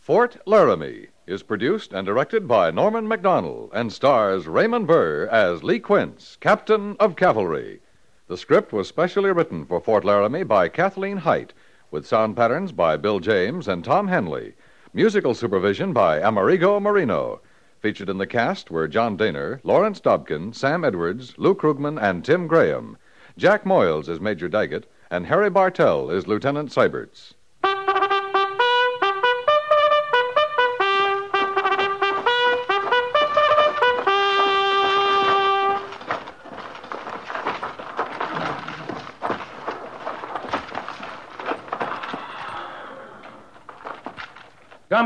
Fort 0.01 0.37
Laramie 0.47 1.09
is 1.27 1.43
produced 1.43 1.93
and 1.93 2.07
directed 2.07 2.47
by 2.47 2.71
Norman 2.71 3.07
Macdonnell 3.07 3.69
and 3.71 3.93
stars 3.93 4.47
Raymond 4.47 4.87
Burr 4.87 5.27
as 5.27 5.63
Lee 5.63 5.79
Quince, 5.79 6.39
Captain 6.41 6.95
of 6.99 7.15
Cavalry. 7.15 7.81
The 8.25 8.35
script 8.35 8.73
was 8.73 8.87
specially 8.87 9.31
written 9.31 9.63
for 9.63 9.79
Fort 9.79 10.03
Laramie 10.03 10.41
by 10.41 10.69
Kathleen 10.69 11.17
Hite, 11.17 11.53
with 11.91 12.07
sound 12.07 12.35
patterns 12.35 12.71
by 12.71 12.97
Bill 12.97 13.19
James 13.19 13.67
and 13.67 13.85
Tom 13.85 14.07
Hanley. 14.07 14.55
Musical 14.91 15.35
supervision 15.35 15.93
by 15.93 16.17
Amerigo 16.17 16.79
Marino. 16.79 17.39
Featured 17.79 18.09
in 18.09 18.17
the 18.17 18.25
cast 18.25 18.71
were 18.71 18.87
John 18.87 19.15
Dehner, 19.15 19.59
Lawrence 19.63 20.01
Dobkin, 20.01 20.55
Sam 20.55 20.83
Edwards, 20.83 21.37
Lou 21.37 21.53
Krugman, 21.53 22.01
and 22.01 22.25
Tim 22.25 22.47
Graham. 22.47 22.97
Jack 23.37 23.65
Moyles 23.65 24.09
is 24.09 24.19
Major 24.19 24.49
Daggett, 24.49 24.87
and 25.11 25.27
Harry 25.27 25.51
Bartell 25.51 26.09
is 26.09 26.27
Lieutenant 26.27 26.71
Seiberts. 26.71 27.35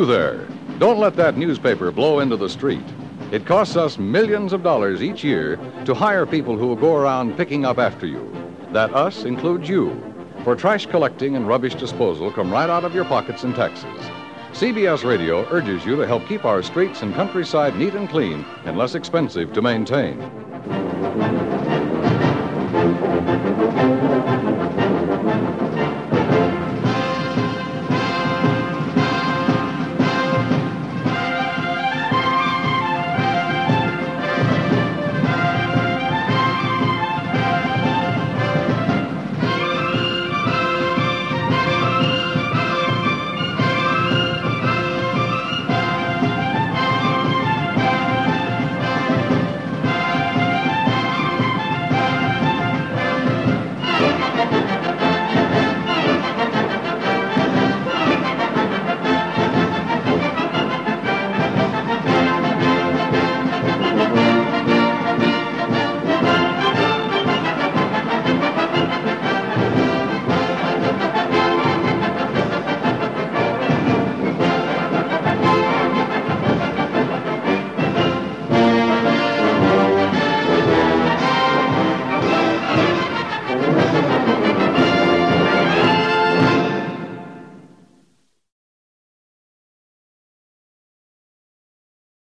You 0.00 0.06
there, 0.06 0.48
don't 0.78 0.98
let 0.98 1.14
that 1.16 1.36
newspaper 1.36 1.92
blow 1.92 2.20
into 2.20 2.34
the 2.34 2.48
street. 2.48 2.86
It 3.32 3.44
costs 3.44 3.76
us 3.76 3.98
millions 3.98 4.54
of 4.54 4.62
dollars 4.62 5.02
each 5.02 5.22
year 5.22 5.58
to 5.84 5.92
hire 5.92 6.24
people 6.24 6.56
who 6.56 6.68
will 6.68 6.74
go 6.74 6.96
around 6.96 7.36
picking 7.36 7.66
up 7.66 7.76
after 7.76 8.06
you. 8.06 8.34
That 8.72 8.94
us 8.94 9.24
includes 9.24 9.68
you. 9.68 10.02
For 10.42 10.56
trash 10.56 10.86
collecting 10.86 11.36
and 11.36 11.46
rubbish 11.46 11.74
disposal 11.74 12.32
come 12.32 12.50
right 12.50 12.70
out 12.70 12.84
of 12.84 12.94
your 12.94 13.04
pockets 13.04 13.44
in 13.44 13.52
taxes. 13.52 14.00
CBS 14.52 15.04
Radio 15.04 15.46
urges 15.50 15.84
you 15.84 15.96
to 15.96 16.06
help 16.06 16.26
keep 16.26 16.46
our 16.46 16.62
streets 16.62 17.02
and 17.02 17.14
countryside 17.14 17.76
neat 17.76 17.92
and 17.92 18.08
clean 18.08 18.46
and 18.64 18.78
less 18.78 18.94
expensive 18.94 19.52
to 19.52 19.60
maintain. 19.60 20.18